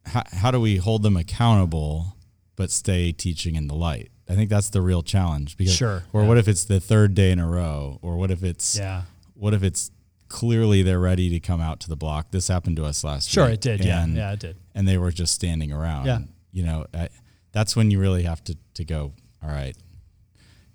how, 0.08 0.24
how 0.32 0.52
do 0.52 0.60
we 0.60 0.78
hold 0.78 1.04
them 1.04 1.18
accountable 1.18 2.16
but 2.56 2.72
stay 2.72 3.12
teaching 3.12 3.56
in 3.56 3.68
the 3.68 3.76
light? 3.76 4.10
I 4.30 4.34
think 4.36 4.50
that's 4.50 4.70
the 4.70 4.82
real 4.82 5.04
challenge. 5.04 5.56
Because, 5.58 5.76
Sure, 5.76 6.04
Or 6.14 6.22
yeah. 6.22 6.28
what 6.28 6.38
if 6.38 6.48
it's 6.48 6.66
the 6.66 6.80
third 6.80 7.14
day 7.14 7.32
in 7.32 7.40
a 7.40 7.48
row? 7.48 8.00
Or 8.02 8.18
what 8.18 8.32
if 8.32 8.44
it's 8.44 8.78
Yeah. 8.78 9.04
what 9.34 9.54
if 9.54 9.62
it's 9.64 9.92
clearly 10.30 10.82
they're 10.82 11.00
ready 11.00 11.30
to 11.30 11.40
come 11.40 11.62
out 11.62 11.80
to 11.82 11.90
the 11.90 11.96
block? 11.96 12.32
This 12.32 12.48
happened 12.48 12.78
to 12.78 12.86
us 12.86 13.04
last 13.04 13.30
year. 13.36 13.44
Sure, 13.46 13.50
week. 13.52 13.54
it 13.56 13.62
did. 13.62 13.86
Yeah. 13.86 14.04
and- 14.04 14.16
Yeah, 14.16 14.32
it 14.34 14.40
did. 14.40 14.58
and 14.74 14.88
they 14.88 14.98
were 14.98 15.12
just 15.12 15.34
standing 15.34 15.72
around. 15.72 16.06
Yeah. 16.06 16.20
You 16.52 16.64
know, 16.64 16.86
I, 16.94 17.10
that's 17.52 17.76
when 17.76 17.92
you 17.92 18.00
really 18.00 18.24
have 18.24 18.44
to, 18.46 18.58
to 18.76 18.84
go, 18.86 19.14
all 19.44 19.50
right, 19.50 19.76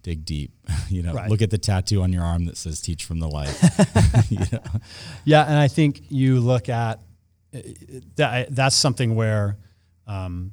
dig 0.02 0.24
deep. 0.24 0.52
you 0.88 1.02
know, 1.02 1.12
Right. 1.14 1.30
look 1.30 1.42
at 1.42 1.50
the 1.50 1.58
tattoo 1.58 2.02
on 2.02 2.12
your 2.12 2.24
arm 2.24 2.44
that 2.46 2.56
says 2.56 2.80
teach 2.80 3.04
from 3.04 3.18
the 3.20 3.28
light. 3.28 3.54
you 4.30 4.38
know? 4.52 4.62
Yeah, 5.24 5.44
and 5.44 5.56
I 5.56 5.68
think 5.68 6.02
you 6.10 6.40
look 6.40 6.68
at 6.68 7.00
uh, 7.54 7.58
that. 8.16 8.54
That's 8.54 8.76
something 8.76 9.14
where 9.16 9.56
um, 10.06 10.52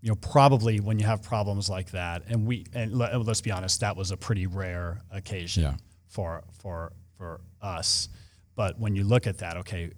you 0.00 0.08
know, 0.10 0.14
probably 0.16 0.78
when 0.80 0.98
you 0.98 1.06
have 1.06 1.22
problems 1.22 1.68
like 1.68 1.90
that, 1.90 2.22
and 2.28 2.46
we 2.46 2.66
and 2.72 2.92
let, 2.94 3.20
let's 3.26 3.40
be 3.40 3.50
honest, 3.50 3.80
that 3.80 3.96
was 3.96 4.10
a 4.12 4.16
pretty 4.16 4.46
rare 4.46 5.00
occasion 5.10 5.64
Yeah. 5.64 5.74
for 6.06 6.44
for 6.62 6.92
for 7.16 7.40
us. 7.60 8.08
But 8.54 8.78
when 8.78 8.94
you 8.94 9.02
look 9.04 9.26
at 9.26 9.38
that, 9.38 9.56
okay, 9.58 9.90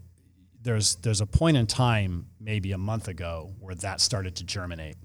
there's 0.63 0.97
there's 0.97 1.21
a 1.21 1.27
point 1.27 1.57
in 1.59 1.67
time, 1.67 2.27
maybe 2.41 2.73
a 2.73 2.79
month 2.79 3.09
ago, 3.09 3.53
where 3.59 3.75
that 3.77 4.01
started 4.01 4.37
to 4.37 4.45
germinate 4.45 4.97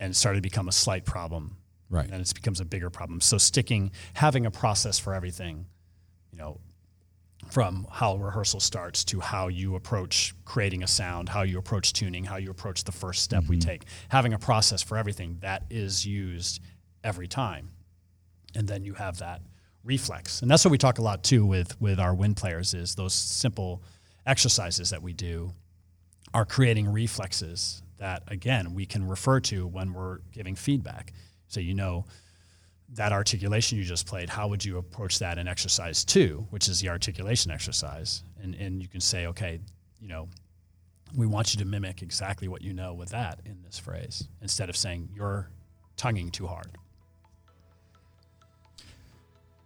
and 0.00 0.16
started 0.16 0.38
to 0.38 0.42
become 0.42 0.68
a 0.68 0.72
slight 0.72 1.04
problem 1.04 1.57
Right. 1.90 2.10
and 2.10 2.20
it 2.20 2.34
becomes 2.34 2.60
a 2.60 2.64
bigger 2.64 2.90
problem. 2.90 3.20
So 3.20 3.38
sticking, 3.38 3.92
having 4.12 4.44
a 4.44 4.50
process 4.50 4.98
for 4.98 5.14
everything, 5.14 5.66
you 6.30 6.38
know, 6.38 6.60
from 7.50 7.86
how 7.90 8.16
rehearsal 8.16 8.60
starts 8.60 9.04
to 9.04 9.20
how 9.20 9.48
you 9.48 9.74
approach 9.74 10.34
creating 10.44 10.82
a 10.82 10.86
sound, 10.86 11.28
how 11.28 11.42
you 11.42 11.58
approach 11.58 11.92
tuning, 11.92 12.24
how 12.24 12.36
you 12.36 12.50
approach 12.50 12.84
the 12.84 12.92
first 12.92 13.22
step 13.22 13.44
we 13.48 13.56
mm-hmm. 13.56 13.68
take, 13.68 13.84
having 14.08 14.32
a 14.32 14.38
process 14.38 14.82
for 14.82 14.96
everything 14.98 15.38
that 15.40 15.64
is 15.70 16.04
used 16.04 16.60
every 17.04 17.28
time, 17.28 17.70
and 18.54 18.68
then 18.68 18.84
you 18.84 18.94
have 18.94 19.18
that 19.18 19.40
reflex, 19.84 20.42
and 20.42 20.50
that's 20.50 20.64
what 20.64 20.72
we 20.72 20.78
talk 20.78 20.98
a 20.98 21.02
lot 21.02 21.22
too 21.22 21.46
with 21.46 21.80
with 21.80 21.98
our 21.98 22.14
wind 22.14 22.36
players 22.36 22.74
is 22.74 22.94
those 22.94 23.14
simple 23.14 23.82
exercises 24.26 24.90
that 24.90 25.02
we 25.02 25.12
do 25.12 25.52
are 26.34 26.44
creating 26.44 26.92
reflexes 26.92 27.82
that 27.96 28.22
again 28.28 28.74
we 28.74 28.84
can 28.84 29.08
refer 29.08 29.40
to 29.40 29.66
when 29.66 29.94
we're 29.94 30.18
giving 30.32 30.54
feedback. 30.54 31.12
So 31.48 31.60
you 31.60 31.74
know 31.74 32.04
that 32.94 33.12
articulation 33.12 33.76
you 33.76 33.84
just 33.84 34.06
played, 34.06 34.30
how 34.30 34.48
would 34.48 34.64
you 34.64 34.78
approach 34.78 35.18
that 35.18 35.36
in 35.38 35.46
exercise 35.48 36.04
two, 36.04 36.46
which 36.50 36.68
is 36.68 36.80
the 36.80 36.88
articulation 36.88 37.50
exercise? 37.50 38.22
And 38.42 38.54
and 38.54 38.80
you 38.80 38.88
can 38.88 39.00
say, 39.00 39.26
okay, 39.26 39.60
you 40.00 40.08
know, 40.08 40.28
we 41.16 41.26
want 41.26 41.54
you 41.54 41.58
to 41.60 41.64
mimic 41.66 42.02
exactly 42.02 42.48
what 42.48 42.62
you 42.62 42.72
know 42.72 42.94
with 42.94 43.10
that 43.10 43.40
in 43.44 43.62
this 43.64 43.78
phrase, 43.78 44.28
instead 44.42 44.68
of 44.68 44.76
saying 44.76 45.08
you're 45.14 45.50
tonguing 45.96 46.30
too 46.30 46.46
hard. 46.46 46.68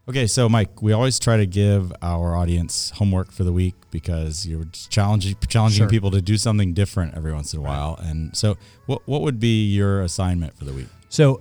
Okay, 0.08 0.26
so 0.26 0.48
Mike, 0.48 0.82
we 0.82 0.92
always 0.92 1.20
try 1.20 1.36
to 1.36 1.46
give 1.46 1.92
our 2.02 2.34
audience 2.34 2.90
homework 2.90 3.30
for 3.30 3.44
the 3.44 3.52
week 3.52 3.74
because 3.92 4.44
you're 4.44 4.66
challenging 4.88 5.36
challenging 5.48 5.82
Sure. 5.84 5.88
people 5.88 6.10
to 6.10 6.20
do 6.20 6.36
something 6.36 6.74
different 6.74 7.14
every 7.14 7.32
once 7.32 7.52
in 7.54 7.60
a 7.60 7.62
while. 7.62 7.96
And 8.02 8.36
so, 8.36 8.56
what 8.86 9.02
what 9.06 9.22
would 9.22 9.38
be 9.38 9.64
your 9.66 10.02
assignment 10.02 10.56
for 10.56 10.64
the 10.64 10.72
week? 10.72 10.88
So 11.08 11.40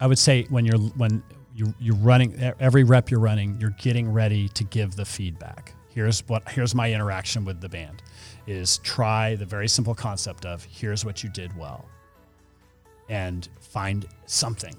I 0.00 0.06
would 0.06 0.18
say 0.18 0.46
when 0.48 0.64
you're 0.64 0.78
when 0.78 1.22
you 1.54 1.74
you're 1.78 1.96
running 1.96 2.34
every 2.58 2.84
rep 2.84 3.10
you're 3.10 3.20
running, 3.20 3.60
you're 3.60 3.76
getting 3.78 4.10
ready 4.10 4.48
to 4.48 4.64
give 4.64 4.96
the 4.96 5.04
feedback. 5.04 5.74
Here's 5.90 6.26
what 6.28 6.48
here's 6.48 6.74
my 6.74 6.92
interaction 6.92 7.44
with 7.44 7.60
the 7.60 7.68
band 7.68 8.02
is 8.46 8.78
try 8.78 9.34
the 9.36 9.44
very 9.44 9.68
simple 9.68 9.94
concept 9.94 10.46
of 10.46 10.64
here's 10.64 11.04
what 11.04 11.22
you 11.22 11.28
did 11.28 11.56
well 11.56 11.84
and 13.08 13.48
find 13.60 14.06
something, 14.26 14.74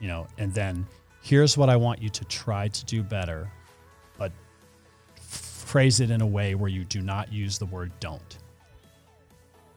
you 0.00 0.08
know, 0.08 0.26
and 0.38 0.52
then 0.52 0.86
here's 1.22 1.56
what 1.56 1.68
I 1.68 1.76
want 1.76 2.02
you 2.02 2.08
to 2.08 2.24
try 2.24 2.68
to 2.68 2.84
do 2.86 3.02
better, 3.02 3.50
but 4.18 4.32
phrase 5.20 6.00
it 6.00 6.10
in 6.10 6.22
a 6.22 6.26
way 6.26 6.54
where 6.54 6.70
you 6.70 6.84
do 6.84 7.02
not 7.02 7.32
use 7.32 7.58
the 7.58 7.66
word 7.66 7.92
don't. 8.00 8.38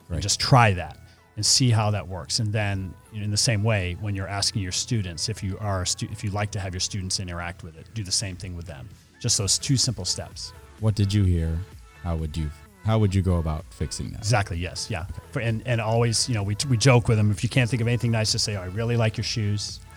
Right. 0.07 0.15
And 0.15 0.21
just 0.21 0.39
try 0.39 0.73
that 0.73 0.97
and 1.35 1.45
see 1.45 1.69
how 1.69 1.91
that 1.91 2.07
works. 2.07 2.39
And 2.39 2.53
then, 2.53 2.93
in 3.13 3.31
the 3.31 3.37
same 3.37 3.63
way, 3.63 3.97
when 3.99 4.15
you're 4.15 4.27
asking 4.27 4.61
your 4.61 4.71
students, 4.71 5.29
if 5.29 5.43
you 5.43 5.57
are 5.59 5.81
a 5.81 5.87
stu- 5.87 6.09
if 6.11 6.23
you 6.23 6.31
like 6.31 6.51
to 6.51 6.59
have 6.59 6.73
your 6.73 6.79
students 6.79 7.19
interact 7.19 7.63
with 7.63 7.77
it, 7.77 7.87
do 7.93 8.03
the 8.03 8.11
same 8.11 8.35
thing 8.35 8.55
with 8.55 8.65
them. 8.65 8.87
Just 9.19 9.37
those 9.37 9.57
two 9.57 9.77
simple 9.77 10.05
steps. 10.05 10.53
What 10.79 10.95
did 10.95 11.13
you 11.13 11.23
hear? 11.23 11.57
How 12.03 12.15
would 12.15 12.35
you 12.35 12.49
how 12.85 12.99
would 12.99 13.15
you 13.15 13.21
go 13.21 13.37
about 13.37 13.63
fixing 13.69 14.11
that? 14.11 14.19
Exactly. 14.19 14.57
Yes. 14.57 14.89
Yeah. 14.89 15.05
For, 15.31 15.39
and 15.39 15.63
and 15.65 15.79
always, 15.79 16.27
you 16.27 16.35
know, 16.35 16.43
we, 16.43 16.57
we 16.69 16.77
joke 16.77 17.07
with 17.07 17.17
them. 17.17 17.31
If 17.31 17.41
you 17.41 17.49
can't 17.49 17.69
think 17.69 17.81
of 17.81 17.87
anything 17.87 18.11
nice 18.11 18.31
to 18.33 18.39
say, 18.39 18.57
oh, 18.57 18.61
I 18.61 18.65
really 18.65 18.97
like 18.97 19.17
your 19.17 19.23
shoes. 19.23 19.79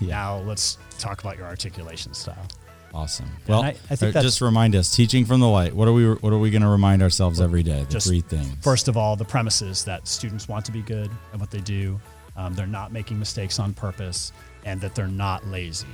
Now 0.00 0.38
let's 0.40 0.78
talk 0.98 1.20
about 1.20 1.36
your 1.36 1.46
articulation 1.46 2.14
style. 2.14 2.46
Awesome. 2.92 3.30
Well, 3.46 3.62
I- 3.62 3.76
I 3.88 3.96
think 3.96 4.16
uh, 4.16 4.22
just 4.22 4.40
remind 4.40 4.74
us, 4.74 4.90
teaching 4.94 5.24
from 5.24 5.40
the 5.40 5.48
light. 5.48 5.74
What 5.74 5.86
are 5.86 5.92
we 5.92 6.12
what 6.14 6.32
are 6.32 6.38
we 6.38 6.50
going 6.50 6.62
to 6.62 6.68
remind 6.68 7.02
ourselves 7.02 7.40
every 7.40 7.62
day? 7.62 7.86
The 7.88 8.00
three 8.00 8.20
things. 8.20 8.56
First 8.62 8.88
of 8.88 8.96
all, 8.96 9.14
the 9.16 9.24
premises 9.24 9.84
that 9.84 10.08
students 10.08 10.48
want 10.48 10.64
to 10.66 10.72
be 10.72 10.82
good 10.82 11.10
at 11.32 11.38
what 11.38 11.50
they 11.50 11.60
do. 11.60 12.00
Um, 12.36 12.54
they're 12.54 12.66
not 12.66 12.92
making 12.92 13.18
mistakes 13.18 13.58
on 13.58 13.74
purpose, 13.74 14.32
and 14.64 14.80
that 14.80 14.94
they're 14.94 15.06
not 15.06 15.46
lazy. 15.46 15.86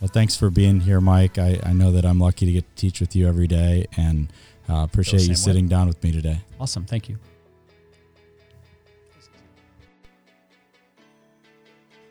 Well, 0.00 0.08
thanks 0.08 0.36
for 0.36 0.50
being 0.50 0.80
here, 0.80 1.00
Mike. 1.00 1.38
I, 1.38 1.58
I 1.64 1.72
know 1.72 1.90
that 1.92 2.04
I'm 2.04 2.18
lucky 2.20 2.46
to 2.46 2.52
get 2.52 2.76
to 2.76 2.80
teach 2.80 3.00
with 3.00 3.16
you 3.16 3.26
every 3.26 3.46
day, 3.46 3.86
and 3.96 4.32
uh, 4.68 4.82
appreciate 4.84 5.22
you 5.22 5.30
way. 5.30 5.34
sitting 5.34 5.68
down 5.68 5.86
with 5.86 6.02
me 6.04 6.12
today. 6.12 6.40
Awesome. 6.60 6.84
Thank 6.84 7.08
you. 7.08 7.18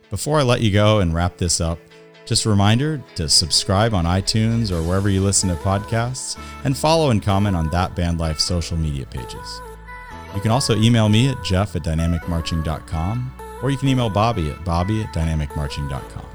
Before 0.09 0.39
I 0.39 0.43
let 0.43 0.61
you 0.61 0.71
go 0.71 0.99
and 0.99 1.13
wrap 1.13 1.37
this 1.37 1.59
up, 1.59 1.79
just 2.27 2.45
a 2.45 2.49
reminder 2.49 3.01
to 3.15 3.29
subscribe 3.29 3.93
on 3.93 4.03
iTunes 4.05 4.69
or 4.69 4.83
wherever 4.83 5.09
you 5.09 5.21
listen 5.21 5.49
to 5.49 5.55
podcasts, 5.55 6.37
and 6.65 6.77
follow 6.77 7.09
and 7.09 7.23
comment 7.23 7.55
on 7.55 7.69
That 7.69 7.95
Band 7.95 8.19
Life 8.19 8.39
social 8.39 8.77
media 8.77 9.05
pages. 9.05 9.61
You 10.35 10.41
can 10.41 10.51
also 10.51 10.75
email 10.75 11.07
me 11.09 11.29
at 11.29 11.43
jeff 11.43 11.75
at 11.75 11.83
dynamicmarching.com, 11.83 13.33
or 13.63 13.71
you 13.71 13.77
can 13.77 13.87
email 13.87 14.09
Bobby 14.09 14.51
at 14.51 14.63
bobby 14.65 15.01
at 15.01 15.13
dynamicmarching.com. 15.13 16.25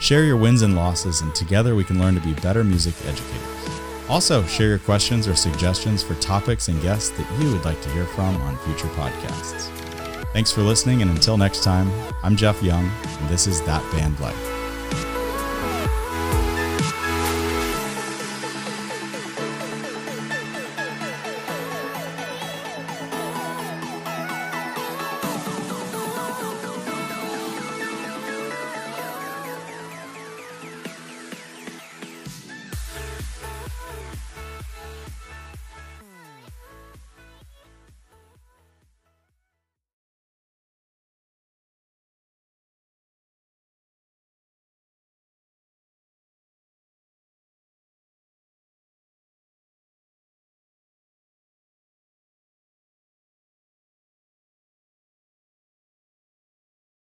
Share 0.00 0.24
your 0.24 0.36
wins 0.36 0.62
and 0.62 0.74
losses, 0.74 1.20
and 1.20 1.34
together 1.34 1.74
we 1.74 1.84
can 1.84 1.98
learn 1.98 2.14
to 2.14 2.20
be 2.20 2.32
better 2.34 2.64
music 2.64 2.94
educators. 3.04 3.80
Also, 4.08 4.42
share 4.46 4.68
your 4.68 4.78
questions 4.78 5.28
or 5.28 5.36
suggestions 5.36 6.02
for 6.02 6.14
topics 6.14 6.68
and 6.68 6.80
guests 6.80 7.10
that 7.10 7.40
you 7.40 7.52
would 7.52 7.64
like 7.66 7.80
to 7.82 7.90
hear 7.90 8.06
from 8.06 8.34
on 8.38 8.56
future 8.60 8.88
podcasts. 8.88 9.68
Thanks 10.32 10.50
for 10.50 10.62
listening, 10.62 11.02
and 11.02 11.10
until 11.10 11.36
next 11.36 11.62
time, 11.62 11.90
I'm 12.22 12.36
Jeff 12.36 12.62
Young, 12.62 12.90
and 13.04 13.28
this 13.28 13.46
is 13.46 13.60
That 13.62 13.82
Band 13.92 14.18
Life. 14.20 14.47